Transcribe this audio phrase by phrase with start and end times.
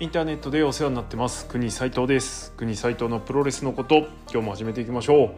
[0.00, 1.44] インターネットでお世話になってます。
[1.46, 2.52] 国斉藤です。
[2.56, 5.30] 国斉藤のプロレスのこと今日も始めていきましょう。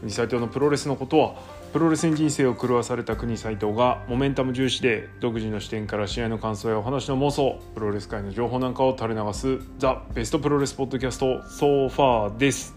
[0.00, 1.36] 国斉藤のプロレスのことは
[1.72, 12.74] プロレスに人生を狂わされた国斉藤がモメンタム重視で独自の視点から試合の感想やお話の妄想プロレス界の情報なんかを垂れ流すザ・ベストプロレスポッドキャストソファーです。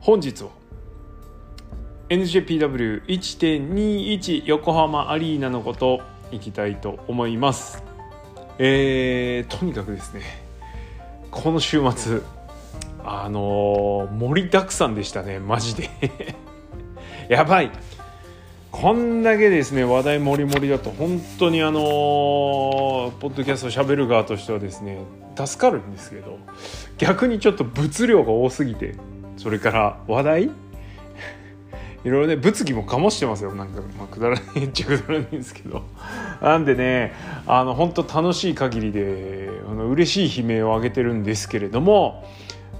[0.00, 0.50] 本日は
[2.10, 6.02] NJPW1.21 横浜アリーナのこと
[6.32, 7.89] いきたいと思います。
[8.62, 10.20] えー、とにかくですね
[11.30, 12.20] この週末
[13.02, 15.88] あのー、盛りだくさんでしたねマジで。
[17.30, 17.70] やばい。
[18.70, 21.82] こんだけですね話題もりもりだと本当にあのー、
[23.12, 24.98] ポッドキャストしゃべる側としてはですね
[25.34, 26.38] 助かるんですけど
[26.98, 28.94] 逆にちょっと物量が多すぎて
[29.38, 30.50] それから話題
[32.04, 35.82] いろいろね物議も醸してますよなんか、まあ、くだらないっちゃくだらないんですけど
[36.40, 37.12] なんでね
[37.46, 42.24] あの本当楽しい限りであの嬉しい悲鳴を上げてるんですけれども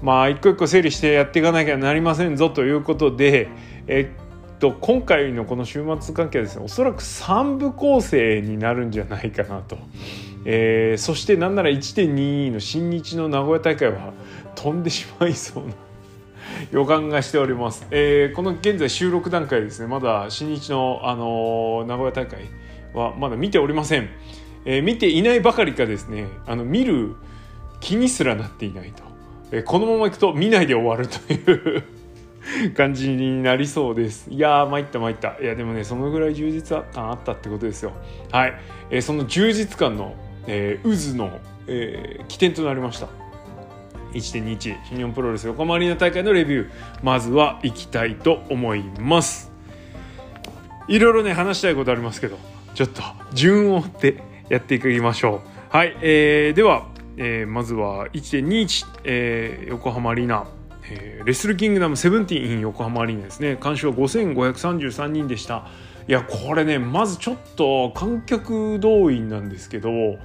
[0.01, 3.47] まあ一個一個整理してやっていかなきゃなりませんぞということで
[3.87, 9.77] えっと今回のこの週末関係はですねおそらく3部構成になるんじゃないかなと。
[10.43, 14.11] えー、そしてなんなら1.2の新日の名古屋大会は
[14.55, 15.73] 飛んでしまいそうな
[16.71, 19.87] 予感がしております、えー、この現在収録段階ですね。
[19.87, 22.49] まだ新日の、あのー、名古屋大会
[22.93, 24.09] はまだ見ておりません、
[24.65, 26.27] えー、見ていないばかりかですね。
[26.45, 27.15] あの見る
[27.79, 29.03] 気にすらなっていないと、
[29.51, 31.83] えー、このままいくと見ないで終わるという
[32.75, 34.29] 感じになりそうです。
[34.29, 35.37] いやー参った参った。
[35.41, 37.93] いやでもねそのぐらい充実感あったってことですよ。
[38.31, 38.53] はい、
[38.89, 40.15] えー、その充実感の、
[40.47, 43.20] えー、渦の、えー、起点となりました。
[44.13, 46.69] 1.21新日本プロレス横浜アリーナ大会のレビュー
[47.03, 49.51] まずはいきたいと思います。
[50.87, 52.37] いろいろね話したいことありますけど
[52.73, 53.01] ちょっと
[53.33, 55.75] 順を追ってやっていきましょう。
[55.75, 56.87] はい、えー、では、
[57.17, 60.47] えー、まずは1.21、えー、横浜アリーナ。
[60.83, 63.57] えー、レスルキングダムセブンティーン横浜アリーナですね。
[63.61, 65.67] 監視は5533人でした。
[66.07, 70.17] いやこれねまずちょっと観客動員なんですけどちょっ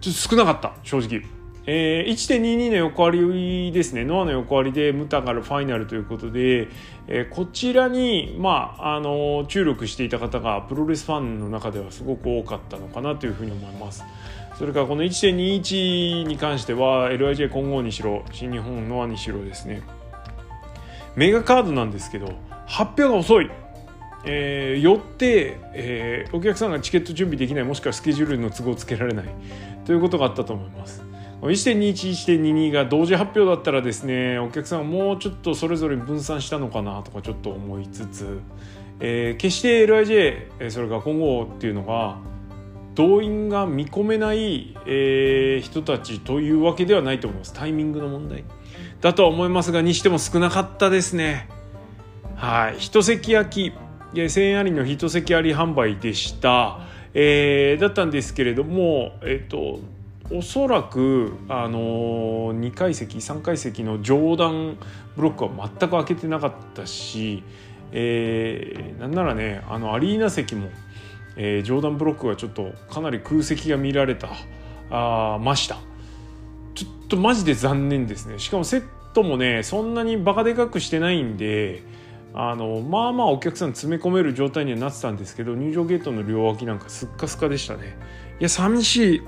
[0.00, 1.41] と少なかった正直。
[1.64, 4.04] えー、1.22の横割りですね。
[4.04, 6.68] ノアの横割りでムタガルファイナルということで、
[7.06, 14.04] えー、こちらに、まあ、あの注力していた方がプロレスファンの中ではすごく多かったのかなというふうに思います。
[14.58, 19.82] それからこの1.21に関しては LIJ 混合にしろ新日本ノアにしろですね。
[21.14, 22.34] メガカードなんですけど
[22.66, 23.50] 発表が遅い。
[24.24, 29.26] えー、よって、えー、お客さんがチケット準備できないもしくはスケジュールの都合をつけられない
[29.84, 31.11] ということがあったと思います。
[31.42, 37.88] 1.21.22が同時発表だったらですねお客さんはもうちょっとそれぞれ分散したのかなとかちょっと思い。
[37.88, 38.40] つつ、
[39.00, 42.18] えー、決して LIJ それから今後っていうのが
[42.94, 48.44] 動員が見込めない、えー、人たちというわけではないと思いますタイミングの問題
[49.00, 51.48] だとは思いますがにしても少なかったですね
[52.36, 52.76] はい。
[52.78, 53.74] 一席焼き
[54.14, 56.80] 1000円ありの一席あり販売でした、
[57.14, 59.80] えー、だったんですけれどもえっ、と
[60.32, 64.78] おそらく、あの2階席3階席の上段
[65.16, 67.42] ブロックは全く開けてなかったし、
[67.92, 70.70] えー、なんならねあのアリーナ席も、
[71.36, 74.28] えー、上段ブロックがちょっとかなり空席が見られた。
[74.92, 75.78] あました。
[76.74, 78.38] ちょっとマジで残念ですね。
[78.38, 78.84] しかもセッ
[79.14, 81.82] トもねそんなにバカでかくしてないんで
[82.34, 87.96] あのまあまあお客さん詰め込める状態にはなってたんですけど入場ゲートの両脇なんかすっかすかでしたね。
[88.38, 89.22] いや寂しい。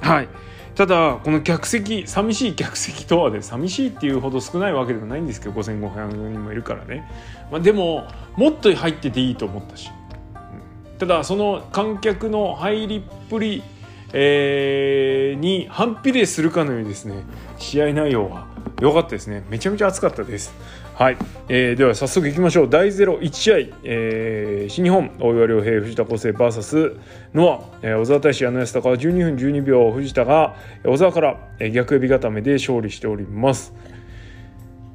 [0.00, 0.28] はい。
[0.76, 7.10] ただこの客席寂しい客席とはで寂しいっていうほど少ないわけでもないんですけど5500人もいるからね、
[7.50, 8.06] まあ、でも
[8.36, 9.90] もっと入ってていいと思ったし、
[10.90, 13.62] うん、ただその観客の入りっぷり、
[14.12, 17.22] えー、に反比例するかのようにですね
[17.56, 18.46] 試合内容は
[18.82, 19.46] 良かったですね。
[19.48, 20.52] めちゃめちゃ熱かったです。
[20.98, 21.18] はい、
[21.50, 22.70] えー、では早速いきましょう。
[22.70, 26.98] 第01試合、えー、新日本大岩良平藤田康生 VS
[27.34, 30.56] ノア、えー、小沢大志矢野安高は12分12秒藤田が
[30.86, 31.38] 小沢から、
[31.70, 33.74] 逆エビ固めで勝利しております。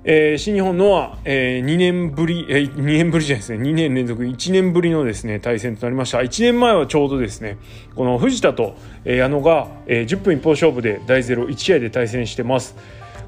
[0.03, 6.17] えー、新日本ノア、えー、2年ぶり、えー、2年ぶりじゃないですね、2年連続1年ぶりのですね、対戦となりました。
[6.17, 7.59] 1年前はちょうどですね、
[7.95, 8.75] この藤田と、
[9.05, 12.75] えー、矢野が、えー、10分一方勝負で第01試合で対戦してます。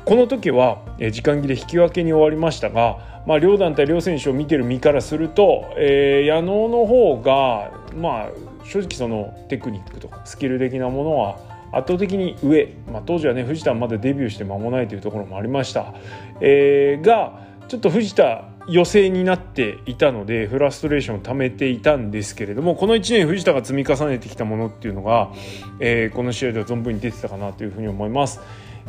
[0.05, 8.29] この時は時間切れ引き分けに終わりましたが、まあ、両団体両選手を見てる身からすると、えー、矢野の方が、まあ、
[8.65, 11.38] 正直そのテクニックとかスキル的なものは
[11.71, 15.94] 圧倒的に上、まあ、当時はね藤田まだデビューして間もないというところもありました、
[16.41, 17.39] えー、が
[17.69, 25.31] ちょっと藤田予勢になっていたのでフラストレーションを溜めていたんですけれどもこの1年藤田が積み重ねてきたものっていうのが、
[25.79, 28.41] えー、この試合では存分に出てたかなというふうに思います。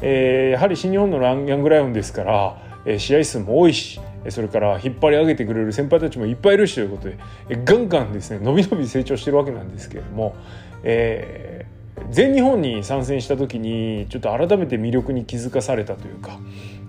[0.03, 4.01] えー、やはり新日本のヤングライオンですから、えー、試合数も多いし
[4.31, 7.19] それから引っ張り上げてくれる先輩たちもいっぱいいるしということで、
[7.49, 10.35] えー、ガンガンですね伸び伸び成長してるわけなんですけれども、
[10.83, 16.39] えー、全日本に参戦した時にちょっと改めて魅力に気づかされたというか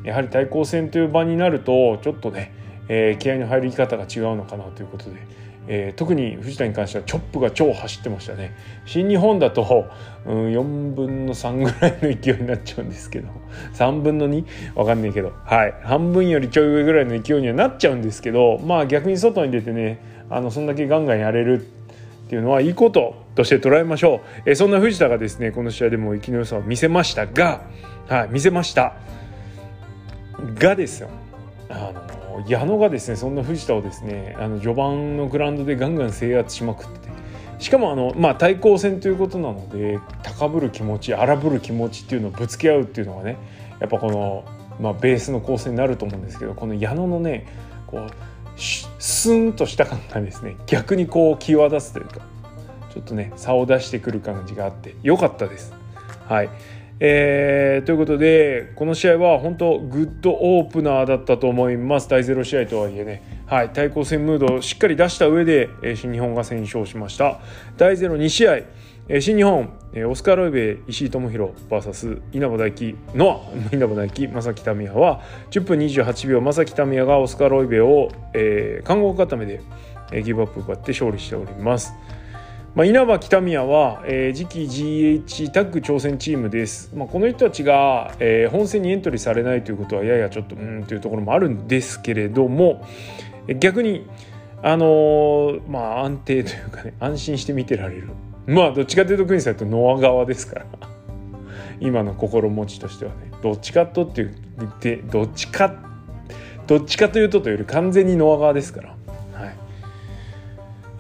[0.04, 2.54] やはり対抗戦という場になるとちょっとね、
[2.88, 5.45] えー、気合の入り方が違うのかなということで。
[5.68, 8.56] えー、特に藤田に関してはチョップが超走ってましたね。
[8.86, 9.88] 新日本だと、
[10.26, 13.28] うん、4分の3ぐらいの勢いになっちゃうんですけど。
[13.74, 14.44] 3分の 2?
[14.76, 15.34] わかんないけど。
[15.44, 15.74] はい。
[15.84, 18.60] 半分よりちょい上ぐらいの勢いにはなっちゃうんですけど。
[18.60, 21.62] まあ逆に外に出てねあのそんだけガンガンやれる
[22.26, 27.62] っていうのはいいこととして捉えましょう、えー、そんな藤田がですねこの試合でも生きの良さを見せましたが。
[28.08, 28.94] はい見せました。
[30.60, 31.10] がですよ。
[31.70, 37.10] あの矢野がですねそんな藤田をですねあの序盤のグラウンドでガンガン制圧しまくってて
[37.60, 43.38] しかもあの、まあ、対抗戦ということなので高ぶる気持ち荒ぶる気持ちっていうのをぶつけ合うっていうのがね
[43.80, 44.46] やっぱこの、
[44.80, 47.48] まあ、ベースの構成になると思うんですけどこの矢野のね
[47.88, 48.10] こう
[48.58, 52.22] スンとした感がですね逆にこう際立つというか
[52.94, 55.74] ちょっとね差を出してくる感じがあって良かったです。
[56.28, 56.50] はい
[57.00, 62.10] えー、ということでこの試合は本当グッドオープナーだったと思います。
[62.10, 67.40] 第0試合とはいえね、はい、対抗戦ムードをしっかり出した上で、えー、新日本が先勝しました。
[67.78, 68.60] 第02試合、
[69.08, 75.22] え、新日本、え、オスカー・ロイベ石井智弘 VS 稲葉大輝の稲葉大輝正木民也は
[75.52, 79.62] 10分28秒正木民也がオスカー・ロイベを、えー、看護固めで、
[80.12, 81.94] えー、ギブアップ奪って勝利しております。
[82.76, 92.86] まあ、稲葉北宮は、えー、次期 GH タッグ挑戦チームです、まあ、この人たちが、えー、本戦にエントリーされないということはややちょっとうんというところもあるんですけれども
[93.60, 94.06] 逆に
[94.62, 98.10] あのー、まあ安定というかね安心して見てられる。
[98.48, 100.66] まあどっちかというとクイーンさんとノア側ですから。
[101.80, 103.32] 今の心持ちとしてはね。
[103.44, 104.36] どっちかとっていう
[105.12, 105.76] どっちか
[106.66, 108.95] どっちかというとというより完全にノア側ですから。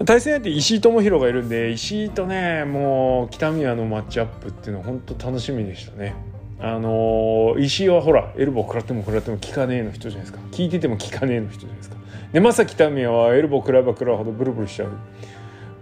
[0.03, 6.15] 対戦相手石井智弘がいるんで石井とねもう北宮のマッチアップっていうのは本当楽しみでしたね。
[6.59, 10.39] あのー、石井はほらエルボー食らっても食らっても効かねえの人じゃないですか。
[10.51, 11.95] 聞いてても効かねえの人じゃないですか。
[12.33, 14.89] でまさ北宮はエルボー食らえば食らうほどブルブルしちゃう。
[14.89, 14.97] も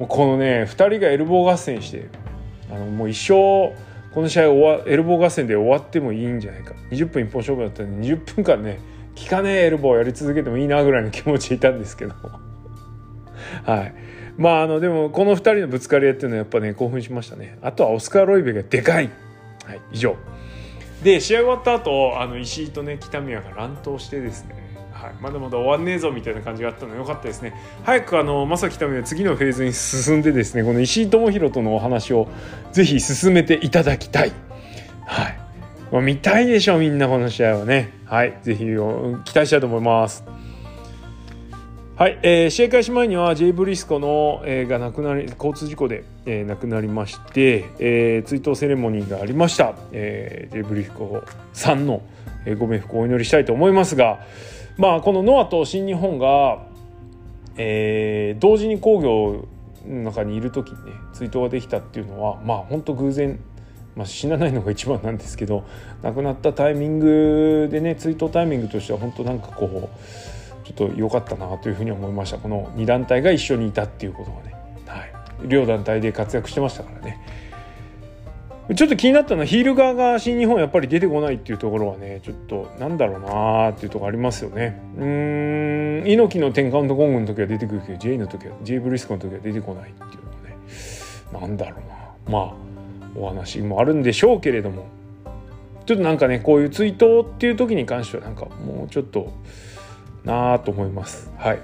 [0.01, 2.09] うこのね2人がエルボー合戦して
[2.71, 3.75] あのもう一生
[4.13, 6.75] この試合終わエルボー合戦で終わってもいいんじゃないか。
[6.91, 8.79] 20分一本勝負だったんで20分間ね
[9.19, 12.13] 効かねえエルボーやり続けてもいいなぐらいの気持ちいたんですけど。
[13.65, 13.93] はい。
[14.37, 17.57] まああのでもこの2人のぶつかり合いっていうのはやっぱね興奮しましたね。
[17.61, 19.09] あとはオスカー・ロイベがでかい、
[19.65, 20.15] はい、以上。
[21.03, 24.63] で試合終わった後あの石井とね北宮が乱闘してですね。
[24.91, 27.53] はい、まだまだ終わんねえぞみたいな感じがあったのよかったですね。
[27.83, 32.29] 早くあの正木民は次のフェーズに進んでですねこの石井智弘とのお話を
[32.71, 34.31] ぜひ進めていただきたい。
[35.05, 35.37] はい、
[35.91, 37.91] まあ、見たいでしょみんなこの試合はね。
[38.05, 38.37] はい。
[38.43, 40.23] ぜひ期待したいと思います。
[41.95, 51.23] はい、えー、試合開始前にはジェイ・ブリスコの、えー、が亡くなり交通事故で、えー、亡くなりまして、えー、追悼セレモニーがありました、えー、ジェイ・ブリスコ
[51.53, 52.01] さんの、
[52.47, 54.25] えー、ご冥福をお祈りしたいと思いますが、
[54.75, 56.65] まあ、このノアと新日本が、
[57.57, 59.47] えー、同時に工業
[59.87, 63.39] の中にいる時にね追悼ができたっていうのはまあ本当偶然、
[63.95, 65.63] まあ、死なないのが一番なんですけど
[66.01, 70.32] 亡くなったタイミングでね追悼タイミングとしては本当なんかこう
[70.63, 72.37] ちょっと良かったなというふうに思いました。
[72.37, 74.55] この2団体が一緒にいたっていうことがね、
[74.85, 75.11] はい、
[75.47, 77.19] 両団体で活躍してましたからね。
[78.75, 84.81] ちょっと気になったのはヒール側が新日本やっぱり出てこないっていうところはねちょっとなんだろうなーっていうところありますよね。
[84.97, 86.03] うん。
[86.05, 90.23] 猪木の10カウントゴングの時は出てくるけど J の時は J ブリスコの時は出てこないっていう
[91.33, 91.47] のはね。
[91.47, 92.31] なんだろうな。
[92.31, 92.53] まあ
[93.15, 94.85] お話もあるんでしょうけれども。
[95.85, 99.33] ちょっとなんかねこういう追悼っていう時に関してはなんかもうちょっと
[100.23, 101.31] なあと思います。
[101.37, 101.59] はい。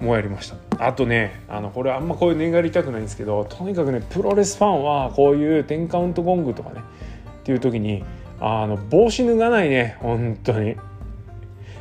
[0.00, 0.86] もうやりました。
[0.86, 6.82] あとねあのこれあんまこういう念がりたくないんですけどとにかくねプロレスファンはこういう10カウントゴングとかね
[7.40, 8.04] っていう時に
[8.40, 10.76] あの帽子脱がないね本当に。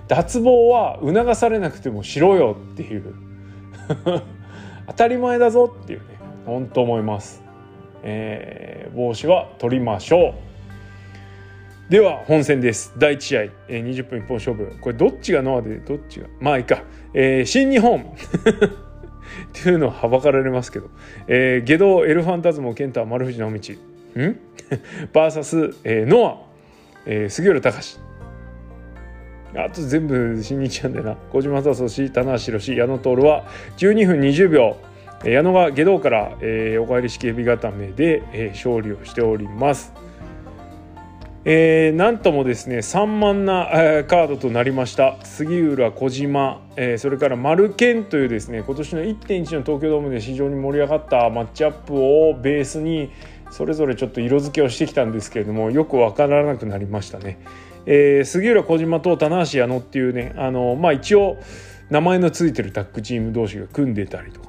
[0.07, 3.13] 脱帽は促されなくてもしろよっていう。
[4.87, 6.05] 当たり前だぞっていうね
[6.45, 7.43] 本当思います、
[8.03, 10.33] えー、帽子は取りましょう。
[11.89, 12.93] では本戦です。
[12.97, 14.77] 第1試合、えー、20分一本勝負。
[14.81, 18.01] これどっちがノアでどっちがまあいいか、えー、新日本。
[18.03, 20.89] っていうのははばかられますけど、
[21.29, 23.73] えー、下道エルファンタズモ健太丸藤直道。
[24.21, 24.39] ん？
[25.13, 26.37] バーサス、えー、ノア、
[27.05, 27.99] えー、杉浦隆。
[29.55, 31.15] あと全部新日なんだよな。
[31.31, 33.45] 小島聡史棚橋宏矢野徹は
[33.77, 34.75] 12分20秒。
[35.23, 39.93] 矢野が下道から、えー、お帰り式ヘビ固めで、えー、勝利をしております。
[41.49, 45.15] えー、なんともですね散漫な、えー、カードとなりました。
[45.23, 53.11] 杉浦小島、えー、それから丸健というですね今年の1.1の東京ドームで非常に盛り上がったマッチアップをベースに
[53.49, 57.39] それぞれちょっと色付けをしてきたんですけれどもよく分からなくなりましたね。
[57.85, 61.37] えー、杉浦小島と棚橋矢野っていうねあの、まあ、一応
[61.89, 64.47] 名前の付いてるタッグチーム同士が組んでたりとか。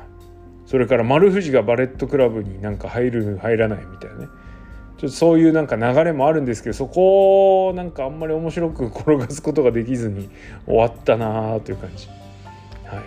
[0.66, 4.26] それから丸藤がバレットクラブになんか入る入らないみたいなね。
[4.98, 10.28] ちょっとそういうなんか流れもあるんですけどそこをなんかあんまり面白く転がすことができずに
[10.66, 12.08] 終わったなという感じ。
[12.84, 13.04] はい、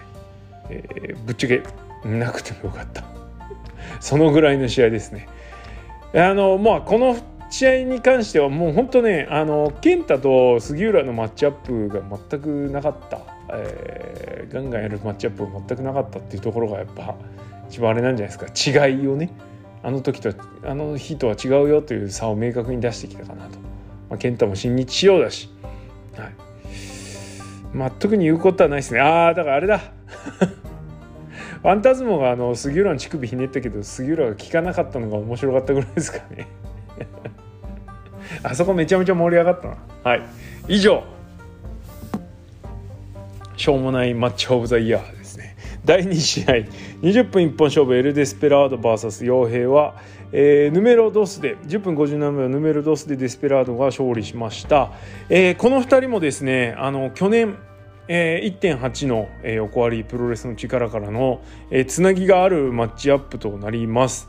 [0.70, 1.64] えー、ぶっちゃけ
[2.08, 3.04] なくてもよかった。
[4.00, 5.28] そのぐらいの試合ですね。
[6.16, 7.18] あのまあこの
[7.50, 13.20] 試合に関してはもう本当ねあの健太と杉浦のマッチアップが全くなかった、
[13.52, 17.16] えー、ガンガンやるマッチアップが全くなかったっていうところがやっぱ
[17.70, 18.88] 一番あれなんじゃないですか。
[18.88, 19.30] 違いをね。
[19.84, 20.34] あの時と
[20.64, 23.58] あの日とは違うよという差を明確に出してきたかなと、
[24.10, 25.50] まあ、健太も新日仕様だし、
[26.16, 26.34] はい。
[27.74, 29.00] まあ、特に言うことはないですね。
[29.00, 29.80] ああだからあれだ。
[31.62, 36.48] ファンタズモがあの杉浦の乳首ひねったけど杉浦が効かなかったのが面白かったぐらいですかね。
[38.44, 39.78] あそこめちゃめちゃ盛り上がったな。
[40.04, 40.22] はい。
[40.68, 41.04] 以上。
[43.58, 45.21] しょうもないマッチオブザイヤー
[45.86, 46.52] 第2試合。
[47.02, 49.96] 20分一本勝負エル・デスペラード VS 傭兵は、
[50.32, 54.92] えー、ヌメロドスで10分57秒ヌメロドスでデスペラードが勝利しました、
[55.30, 57.58] えー、この2人もですねあの去年
[58.14, 64.28] えー、1.8の、えー、横割りプロレスの力からの、えー、つなぎがあるマッチアップとなります。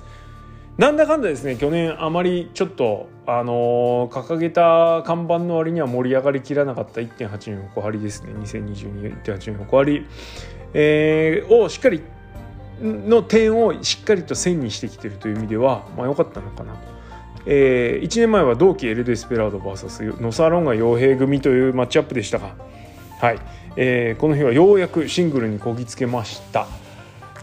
[0.78, 8.32] なんだかんだですね去年あまりちょっと、あのー、掲げた看板の割には盛り上がりきらなかった1.8の横張りですね。
[8.34, 10.06] 2022.8の横張り、
[10.74, 12.02] えー、をしっかり
[12.80, 16.92] の点をしっかりと線にしてきてるという意味では、まあ、良かったのかなと。
[17.44, 22.54] えー、1年前は同期エル・デスペラード VS ノサロンガ傭兵組というマッチアップでしたが、
[23.20, 23.38] はい
[23.76, 26.66] えー、この日はようやくシングルにこぎつけました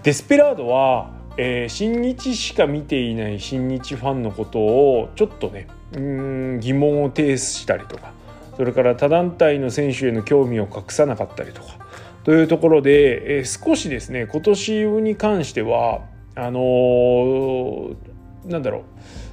[0.04, 5.68] デスペラードは、えー、新日しか見ていない新日ファンのことをちょっとね
[6.00, 8.14] ん疑問を呈したりとか
[8.56, 11.79] それから他団体の選手への興味を隠さなかったりとか
[12.30, 16.02] というところで、え、少しですね今年に関しては
[16.36, 17.96] あのー、
[18.46, 18.84] なんだろう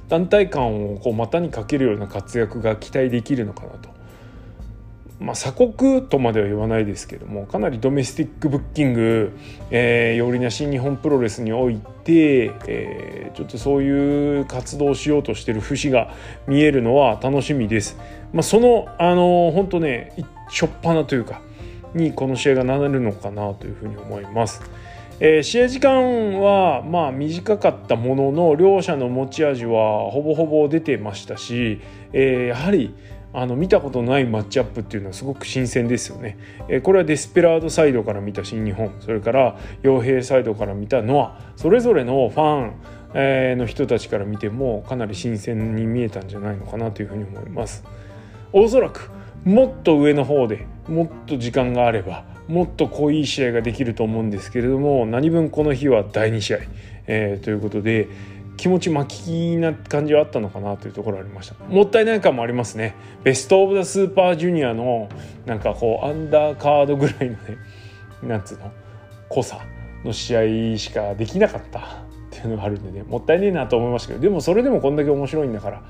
[0.09, 3.89] 団体感をこう股にかけるような活躍が期待できるのかなと。
[5.19, 9.31] まあ、鎖国とまでは言わないですけどもかなりドメスティックブッキング、
[9.71, 16.13] えー、よりな新日本プロレスにおいて、えー、ちょっとそういう活動をしようとしてる節が
[16.47, 17.95] 見えるのは楽しみです。
[18.33, 20.13] まあ、そのあの本当ね
[20.49, 21.41] しょっぱなというか
[21.97, 24.61] にこの試合がなるのかなというふうに思います。
[25.19, 31.81] えー、試合時間はまあ短かったものの両者の持ち味はほぼほぼ出てましたし、
[32.13, 32.93] えー、やはり
[33.33, 36.37] あの見たことないマッチアップっていうのはすごく新鮮ですよね。
[36.69, 42.73] えー、これはデスペラードサイドから見た新日本それから傭兵サイドから見たノアそれぞれのファン、
[43.15, 47.83] え、の人たちから見てもかなり新鮮に見えたんじゃないのかなというふうに思います。
[48.53, 49.09] おそらく
[49.43, 56.57] もっと上の方でもっと時間があればもっと濃い試合ができると思うんですけれども何分この日は第2試合、
[57.07, 58.07] えー、ということで
[58.55, 61.63] 気持ち巻きな感じはあったのかなというところありました。
[61.65, 62.95] もったいない感もありますね。
[63.23, 65.09] ベスト・オブ・ザ・スーパージュニアの
[65.45, 67.37] なんかこうアンダーカードぐらいのね
[68.23, 68.71] なんつうの
[69.29, 69.59] 濃さ
[70.03, 71.83] の試合しかできなかったっ
[72.31, 75.83] ていうのがあるんでねもったいねえなと思いましたけどでもそれでもこんだけ面白いんだから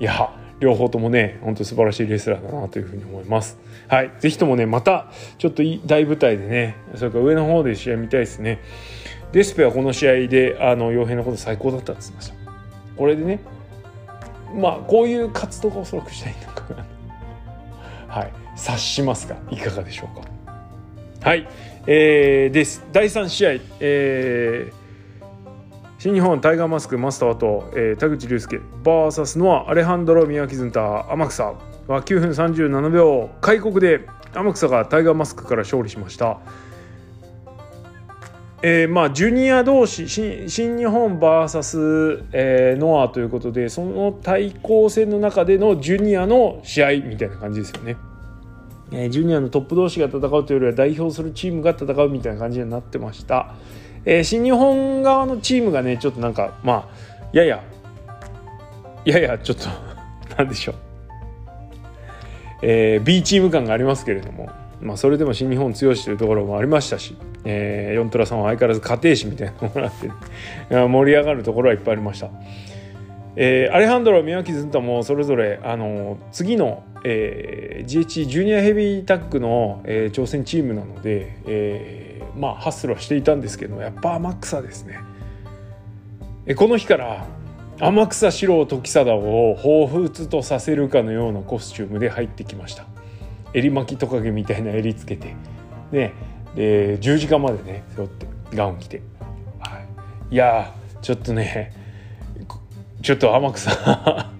[0.00, 3.58] いや両方ともね本当素晴らしいレスラーだなというふうに思います。
[3.88, 4.12] はい。
[4.18, 8.60] 是非ともねまたちょっと大舞台でねそれから上の方で試合見たいですね。
[9.32, 12.34] デスペはこの試合であの傭兵のこと最高だったって言ってました。
[12.96, 13.40] これでね
[14.54, 16.86] まあこういう活動がおそらくしたいのかな
[18.08, 18.32] はい。
[18.56, 21.28] 察しますがいかがでしょうか。
[21.28, 21.48] はい。
[21.86, 22.84] えー、です。
[22.92, 23.50] 第3試合
[23.80, 24.77] えー
[25.98, 31.54] 新日本タイガーマスクマスターと、えー、田口竜介 VS のはアレハンドロ・ミヤキズンタ天草
[31.88, 36.38] は9分37秒開国で天草がタイガーマスクから勝利しました。
[38.62, 47.96] えー、まあジュニア同士新新日本 VS、えー、ノアということでその対抗戦の中でのジュニアの試合みたいな感じですよね。
[48.92, 53.54] え、ジュニアのトップ同士が戦うというよりは代表するチームが戦うみたいな感じになってました。
[54.04, 57.62] えー、新日本側のチームがねちょっとなんかまあやや
[59.04, 59.68] ややちょっと
[60.36, 60.74] なんでしょう
[62.60, 70.14] えー、B チーム感がありますけれども、まあ、それでも新日本強しというところもありましたし、えー、ヨントラさんは相変わらず家庭史みたいなのがあって、ね、
[70.88, 72.30] 盛り上がるところはいっぱいありました。
[73.40, 84.98] えー、アレハンドロ宮脇ずんたもそれぞれあの次の、えー、GH ジュニアヘビータッグの、えー、挑戦チームなので、えー、まあハッスルはしていたんですけどやっぱ天草ですね。
[86.46, 87.26] えこの日から
[87.78, 92.86] 天草四郎時貞を彷彿とさせるかのようなコスチュームで入ってきました。
[93.54, 95.36] 襟巻きトカゲみたいな襟つけて。
[95.92, 96.12] ね。
[96.56, 98.26] で10時間までね背負って
[98.56, 99.00] ガウン着て、
[99.60, 99.78] は
[100.30, 101.77] い、いやちょっとね
[103.02, 103.70] ちょっと天草。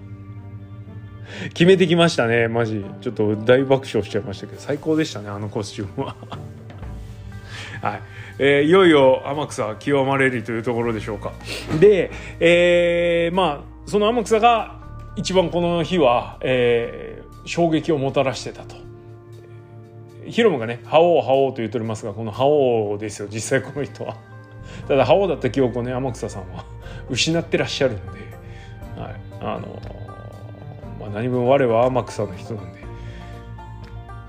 [1.53, 2.83] 決めてきましたねマジ。
[3.01, 6.15] ちょっと大爆笑しちゃいましたけど最高でしたねあのコスチュームは。
[7.81, 8.01] はい、
[8.39, 11.31] えー、いよいよ天草極まれるというところでしょうか。
[11.79, 14.79] で、えー、まあその天草が
[15.15, 18.75] 一番この日は、えー、衝撃をもたらしてたと。
[20.27, 24.17] ヒロムがね「覇王覇王」と言っておりますがこの覇王ですよ実際この人は。
[24.87, 26.65] ただ覇王だった記憶をね天草さんは
[27.09, 28.28] 失ってらっしゃるんで、
[29.41, 29.81] あの
[30.99, 32.79] まあ、何分我は天草の人なんで。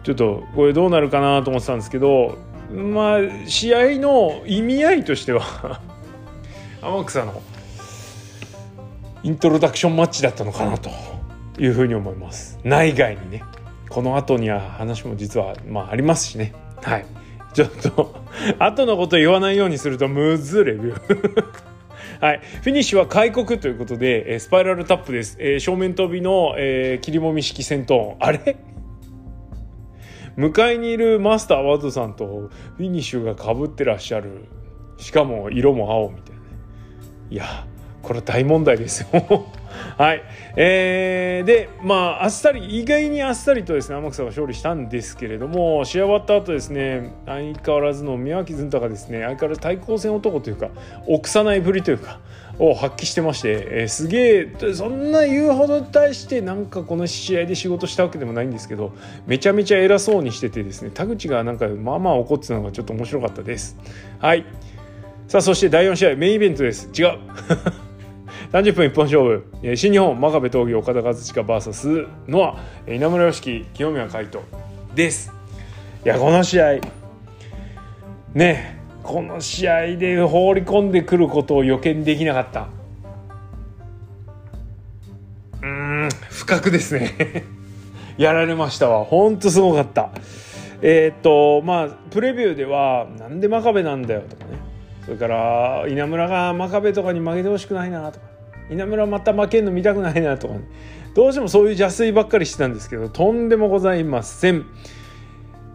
[0.02, 2.38] ちょっとこれどうなるかなと思ってたんですけど
[2.72, 5.80] まあ試合の意味合いとしては
[6.80, 7.42] 天草の
[9.22, 10.90] イントロダクションマッチだったのかなと
[11.58, 12.58] いうふうに思います。
[12.64, 13.44] 内外にね。
[13.90, 16.54] この後には話も実はまあありますしね。
[16.82, 17.06] はい。
[17.52, 18.14] ちょっと
[18.58, 21.54] 後のこと言わないようにするとむずレビュー。
[22.20, 28.16] はい、フィニッシュは開国ということで、えスパイラルタップです、え、正面飛びの、え、切りもみ式戦闘。
[28.20, 28.56] あれ？
[30.36, 34.44] 向かいにいるマスターワードさんとフィニッシュがかぶってらっしゃる。
[34.98, 36.42] しかも色も青みたいな。
[36.42, 36.46] ね
[37.30, 37.66] いや
[38.02, 39.46] これ大問題ですよ。
[39.96, 40.22] はい、
[40.56, 50.70] えー、でまああっさり意外にあっさりとですね天草が勝利したんですけれども試合終わった後ですね相変わらずの宮脇ずんたがですね相変わらず対抗戦男というか
[51.06, 52.20] 臆さないぶりというか
[52.58, 58.92] を発揮してまして、えー、すげえそんな言うほど対してなんかこの試合で仕事したわけでもないんですけど
[59.26, 63.76] めちゃめちゃ偉そうにしててですね田口がなんかまあまあ怒ってたのがちょっと面白かったです。
[64.18, 64.44] はい。
[65.26, 66.90] さあそして第4試合メインイベントです。
[66.92, 67.18] 違う。
[68.52, 69.76] 30分一本勝負。
[69.76, 72.92] 新日本真壁闘技岡田和親 VS ノア。
[72.92, 74.42] 稲村良樹清宮海斗
[74.92, 75.32] です。
[76.04, 76.80] いやこの試合。
[78.34, 82.66] ねこの試合で放り込んでくることを予見できなかった。
[85.62, 87.44] うん不覚ですね。
[88.18, 89.04] やられましたわ。
[89.04, 90.10] ほんとすごかった。
[90.82, 94.58] えー、っとまあプレビューでは「なんで真壁なんだよ」とかね。
[95.04, 98.29] それから稲村が真壁とかに負けてほしくないなとか。
[98.70, 100.60] 稲村また負けんの見たくないなとか、ね、
[101.14, 104.66] どうしてもそういう邪推ばっかりしてたんですけどとんでもございません。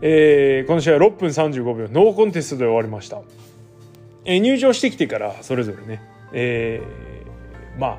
[0.01, 3.21] えー、この試合は6分35秒ノーコンテストで終わりました、
[4.25, 6.01] えー、入場してきてからそれぞれね、
[6.33, 7.97] えー、まあ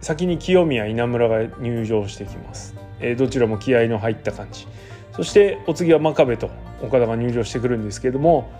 [0.00, 4.66] 先に清宮稲村が入場してきます、えー、どちらも気合の入った感じ。
[5.12, 6.50] そしてお次は真壁と
[6.82, 8.50] 岡田が入場してくるんですけれども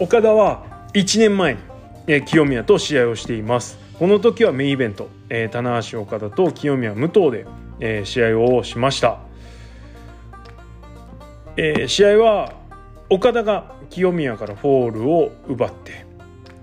[0.00, 1.60] 岡田は1年前に、
[2.06, 3.78] えー、清宮と試合をしています。
[3.98, 7.46] この時はメインイベント、えー、棚橋岡田と清宮武藤で、
[7.80, 9.18] えー、試合をしました。
[11.56, 12.54] えー、試合は
[13.10, 16.06] 岡田が清宮からフォールを奪って、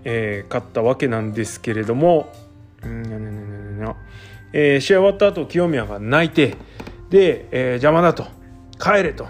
[0.03, 2.31] えー、勝ったわけなんですけれども、
[4.51, 6.55] えー、試合終わった後清宮が泣いて
[7.09, 8.39] で、えー、邪魔だと。
[8.79, 9.27] 帰れと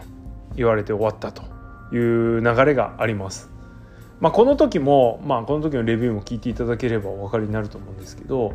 [0.55, 1.41] 言われて終わったと
[1.93, 3.48] いう流れがあります。
[4.19, 8.53] まあ、この時も、まあ、この時のレビューも聞いていただければお分かりになると思うんですけど、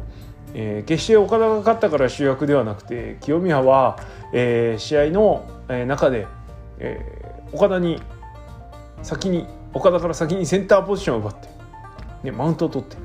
[0.53, 3.99] えー、決して岡田が勝ったから主役ではなくて清宮は、
[4.33, 5.49] えー、試合の
[5.87, 6.27] 中で
[6.79, 8.01] えー、岡田に
[9.03, 11.49] 先に岡田から先にセンターポジションを奪って、
[12.23, 12.97] ね、マウントを取って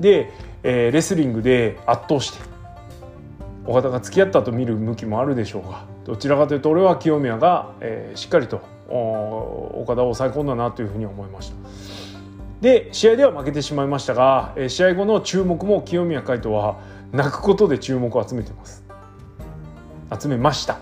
[0.00, 2.38] で、えー、レスリングで圧倒して
[3.66, 11.56] 岡田が付き合ったと見る向きもあるでしょうがどちらかというと俺は清宮が、えー、しっかりと岡田を抑え込んだなというふうに思いました。
[12.60, 16.78] で試合では負けてしまいましたが、試合後の注目も清宮海斗は
[17.12, 18.84] 泣くことで注目を集めてます
[20.20, 20.78] 集めました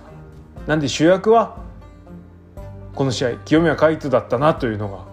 [0.66, 1.58] なんで主役は
[2.94, 5.04] この試合清宮海斗だったなというのが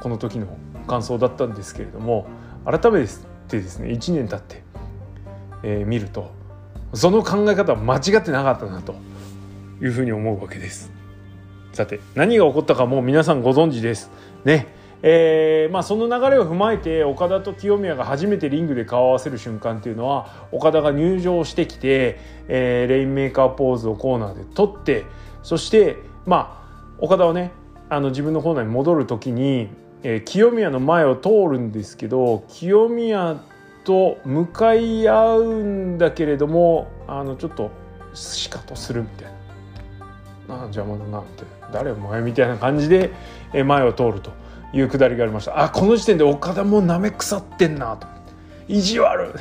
[0.00, 0.46] この時の
[0.86, 2.26] 感想だったんですけれども
[2.64, 3.06] 改め
[3.48, 4.62] てですね1年経って、
[5.62, 6.32] えー、見ると
[6.94, 8.94] その考え方は間違ってなかったなと
[9.80, 11.01] いうふうに思うわけです。
[11.72, 14.10] さて何が起こったかもう皆さんご存知です。
[14.44, 14.66] ね
[15.04, 25.04] えーまあ、その流れを踏まえて岡田と清宮が初めてリングで顔を合わせる瞬間っていうのは岡田が入場してきて、えー、レインメーカーポーズをコーナーで取って
[25.42, 27.50] そしてまあ岡田はね
[27.88, 29.70] あの自分のコーナーに戻る時に、
[30.04, 33.42] えー、清宮の前を通るんですけど清宮
[33.82, 37.72] と向かい合うんだけれどもあのちょっと
[38.14, 39.42] しかとするみたいな。
[40.48, 43.10] あ邪魔だなって誰お前みたいな感じで
[43.52, 44.30] 前を通ると
[44.72, 45.62] いうくだりがありました。
[45.62, 48.06] あこの時点で岡田もなめ腐ってんなと。
[48.68, 49.34] 意地悪。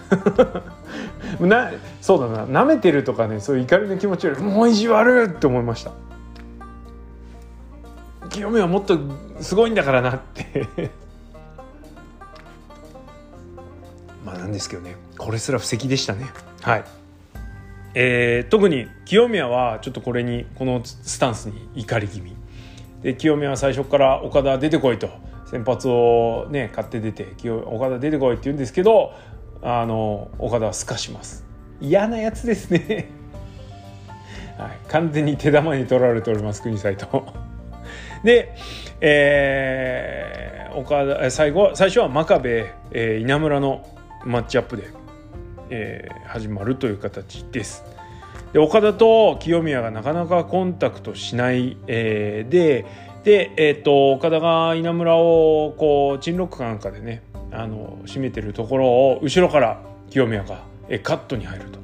[1.39, 2.45] なそうだな。
[2.45, 5.91] なめてるとかねそういう怒りの気持ちよりもう意地悪って思いました。
[8.29, 8.97] 清めはもっと
[9.39, 10.67] すごいんだからなって。
[14.25, 16.27] まあなんですけどねこれすら布石でしたね。
[16.61, 16.83] はい。
[17.93, 22.35] えー、特に清宮はちょっとこれにこのスタンスに怒り気味。
[23.01, 25.09] で清宮は最初から岡田出てこいと
[25.45, 29.13] 先発をね買って出て岡田出てこいって言うんですけど
[29.61, 31.45] あの岡田はすかします。
[31.81, 33.09] 嫌なやつですね。
[34.57, 37.07] はい、完全に手玉に取られております国斎藤
[38.23, 38.55] で、
[38.99, 43.87] えー、岡田最後最初は真壁、えー、稲村の
[44.23, 44.83] マッチアップで、
[45.71, 47.83] えー、始まるという形です。
[48.53, 52.85] で岡田と清宮がなかなかコンタクトしない、えー、で
[53.23, 61.79] で、えーと、岡田が稲村をこうチンロックかなんかでねあの締めてるところを後ろから清宮が、えカットに入ると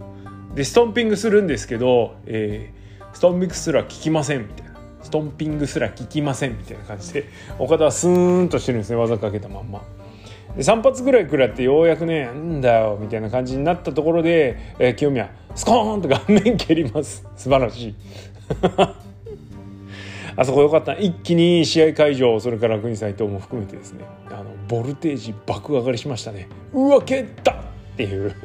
[0.55, 9.81] でストンピングするんですけど、えー、ストンピングすら効きませんみたいなストンピングすら効きませんみたいな感じで岡田はスーンとしてるんですね技かけたまんま。
[10.57, 17.25] で3発ぐらい食らってようやくね「なんだよ」みたいな感じになったところで、えー、清宮スコーンと顔面蹴ります。
[17.37, 17.95] 素晴らしい。
[20.35, 20.93] あそこ良かった。
[20.93, 24.03] 一気に試合会場それから国斎藤も含めてですね。
[24.29, 26.47] あのボルテージ爆上がりしましたね。
[26.73, 27.55] うわ蹴ったっ
[27.95, 28.35] ていう。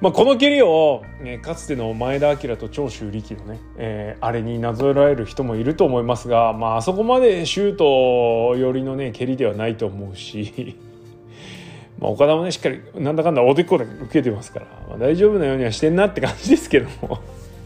[0.00, 10.78] まあ、この蹴りを、えかつての前田明と長州力のね、えー、あれになぞらえる人もいると思いますが、まあ、あそこまでシュート寄りのね蹴りではないと思うし
[12.00, 17.18] まあ岡田もねしっかりなんだかんだおでこで受けてますから、まあ、大丈夫なようにはしてんなって感じですけども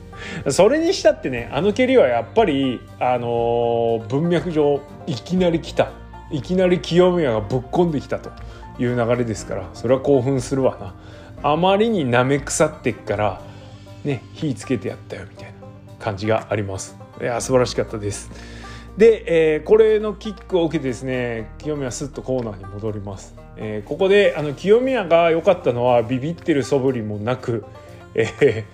[0.51, 5.92] それにしたってねあの蹴りはやっぱり、あのー、文脈上いきなり来た
[6.33, 8.31] いきなり清宮がぶっ込んできたと
[8.81, 10.94] いう流れですからそれは興奮するわな。
[11.46, 13.42] あまりに舐め腐ってっから
[14.02, 15.52] ね火つけてやったよみたいな
[15.98, 16.96] 感じがあります。
[17.20, 18.30] いや素晴らしかったです。
[18.96, 27.64] で、えー、これのキックを受けてですね清宮すっとコーナーに戻ります、えー、ここであの清宮が良かったのはビビってる素振りもなく、
[28.14, 28.64] え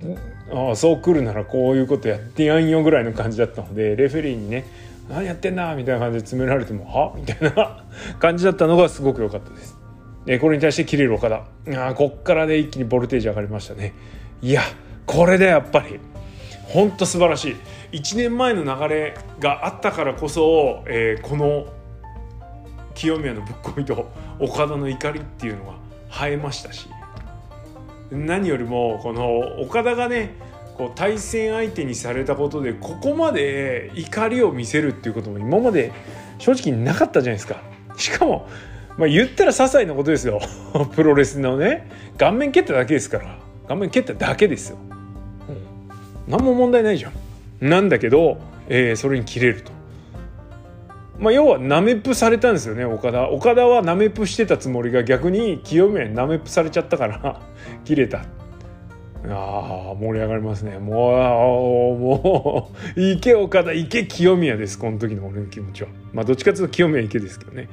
[0.00, 4.66] ー、あそう来るならこういうことやってやんよぐらいの感じだったのでレフェリーにね
[5.08, 7.14] 何やってんだみたいな感じで詰められてもは？
[7.16, 7.82] みたいな
[8.20, 9.71] 感じだったのがすごく良かったです。
[10.26, 11.88] えこれに対して切れる岡田。
[11.88, 13.94] あこっからで一気にボルテージ上がりましたね。
[14.40, 14.62] いや
[15.06, 15.98] これでやっぱり
[16.64, 17.56] ほんと素晴らしい。
[17.92, 21.66] 1年前の流れがあったからこそ、えー、この
[22.94, 25.78] 清宮のぶっ込みと岡田の怒りっていうの
[26.10, 26.88] が映えましたし
[28.10, 30.34] 何よりもこの岡田がね
[30.76, 35.92] こう対戦相手にされたことでここまで怒りを見せるっていうことも今まで
[36.38, 37.62] 正直なかったじゃないですか。
[37.96, 38.48] しかも
[38.98, 40.40] まあ言ったら些細なことですよ。
[40.94, 41.90] プロレスのね。
[42.18, 43.38] 顔面蹴っただけですから。
[43.68, 44.76] 顔面蹴っただけですよ、
[45.48, 47.68] うん、何も問題ないじゃん。
[47.68, 49.72] なんだけど、えー、それに切れると。
[51.18, 53.28] まあ要はナメプされたんですよね岡田。
[53.30, 57.40] 岡田はナメプしてたつもりが逆に清宮にナメプされちゃったから
[57.84, 58.24] 切れた。
[59.24, 60.78] あ盛り上がりますね。
[60.80, 64.76] もうもう池岡田池清宮です。
[64.76, 65.90] この時の俺の気持ちは。
[66.12, 67.68] まあどっちかというと清宮池ですけどね。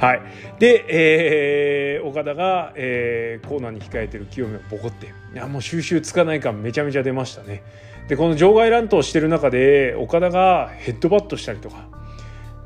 [0.00, 0.22] はい、
[0.58, 5.06] で、えー、岡田が、えー、コーナーに控えてる清宮をボコって。
[5.06, 7.62] いやもう収集つかない感めちゃめちゃ出ましたね。
[8.08, 11.86] でこの場外乱闘してる中で岡田がヘッドバットしたりとか。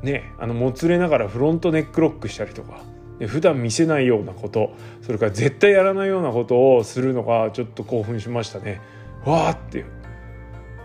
[0.01, 2.79] ねあのもつれながらフロントネックロックしたりとか。
[3.19, 4.71] で普段見せないようなこと。
[5.01, 8.79] それから絶対やらないようなことをするのがちょっと興奮しましたね。
[9.25, 9.79] わーって。
[9.79, 9.85] いう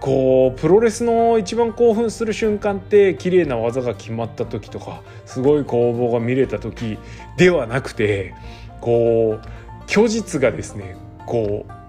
[0.00, 6.98] こうプロレスの一番興奮する瞬間って綺麗な技が決まった時とかすごい攻防が見れた時
[7.36, 8.34] ではなくて
[8.80, 9.46] こう
[9.86, 11.80] 虚実がですねこう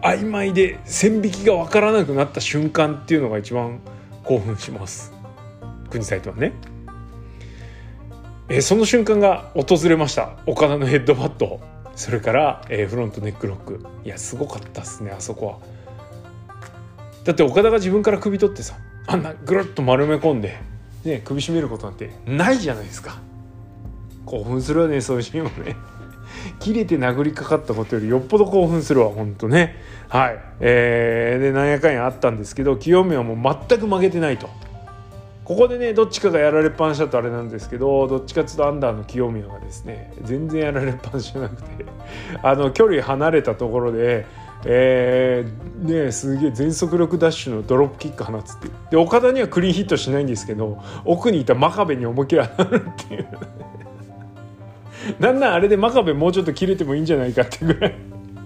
[0.00, 3.80] 曖昧で線引きが分からなくなった瞬間っていうのが一番
[4.22, 5.12] 興奮します
[5.90, 6.52] 国サイトはね。
[8.50, 11.60] えその瞬間が訪れました岡田のヘッドバット
[11.94, 15.77] それから、え、フロントネックロックいやすごかったっすねあそこは。
[17.28, 20.58] だって岡田が自分から首取ってさあんなぐるっと丸め込んで
[21.04, 23.18] ね、首絞めることなんてないじゃないですか。
[24.24, 25.76] 興奮するわねそういうシーンもね。
[26.58, 29.76] 切れて殴りかかったことよりよっぽど興奮するわ本当ね。
[30.08, 30.38] はい。
[30.60, 34.48] えー、でなんやかんやあったんですけど清宮はもう全く負けてないと。
[35.44, 41.86] ここでねどっちかがやられっぱなしだとあれなんですけどどっちかっていうとアンダーの清宮がですね全然やられっぱなしじゃなくて
[42.42, 44.26] あの距離離れたところで
[44.64, 48.72] えー、ねすげえ全速力ダッシュのドロップキック放つっていう。
[48.90, 53.28] で岡田にはクリーンヒットしないんですけど奥にいた真壁に思いっきり当たるっていう。
[55.20, 57.94] なんなんあれで真壁もうちょっと切れてもいいんじゃないかってぐらい。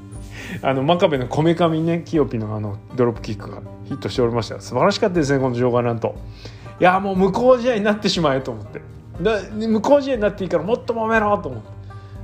[0.63, 4.61] あの真壁のこめかみねキヨピのあのドロップキックがヒットしておりました。
[4.61, 6.15] 素晴らしかったですねこの場外なんと
[6.79, 8.83] いやもう無効試合になってしまえと思って。
[9.23, 11.69] だ無効試合になっていいからもっと揉めろと思って。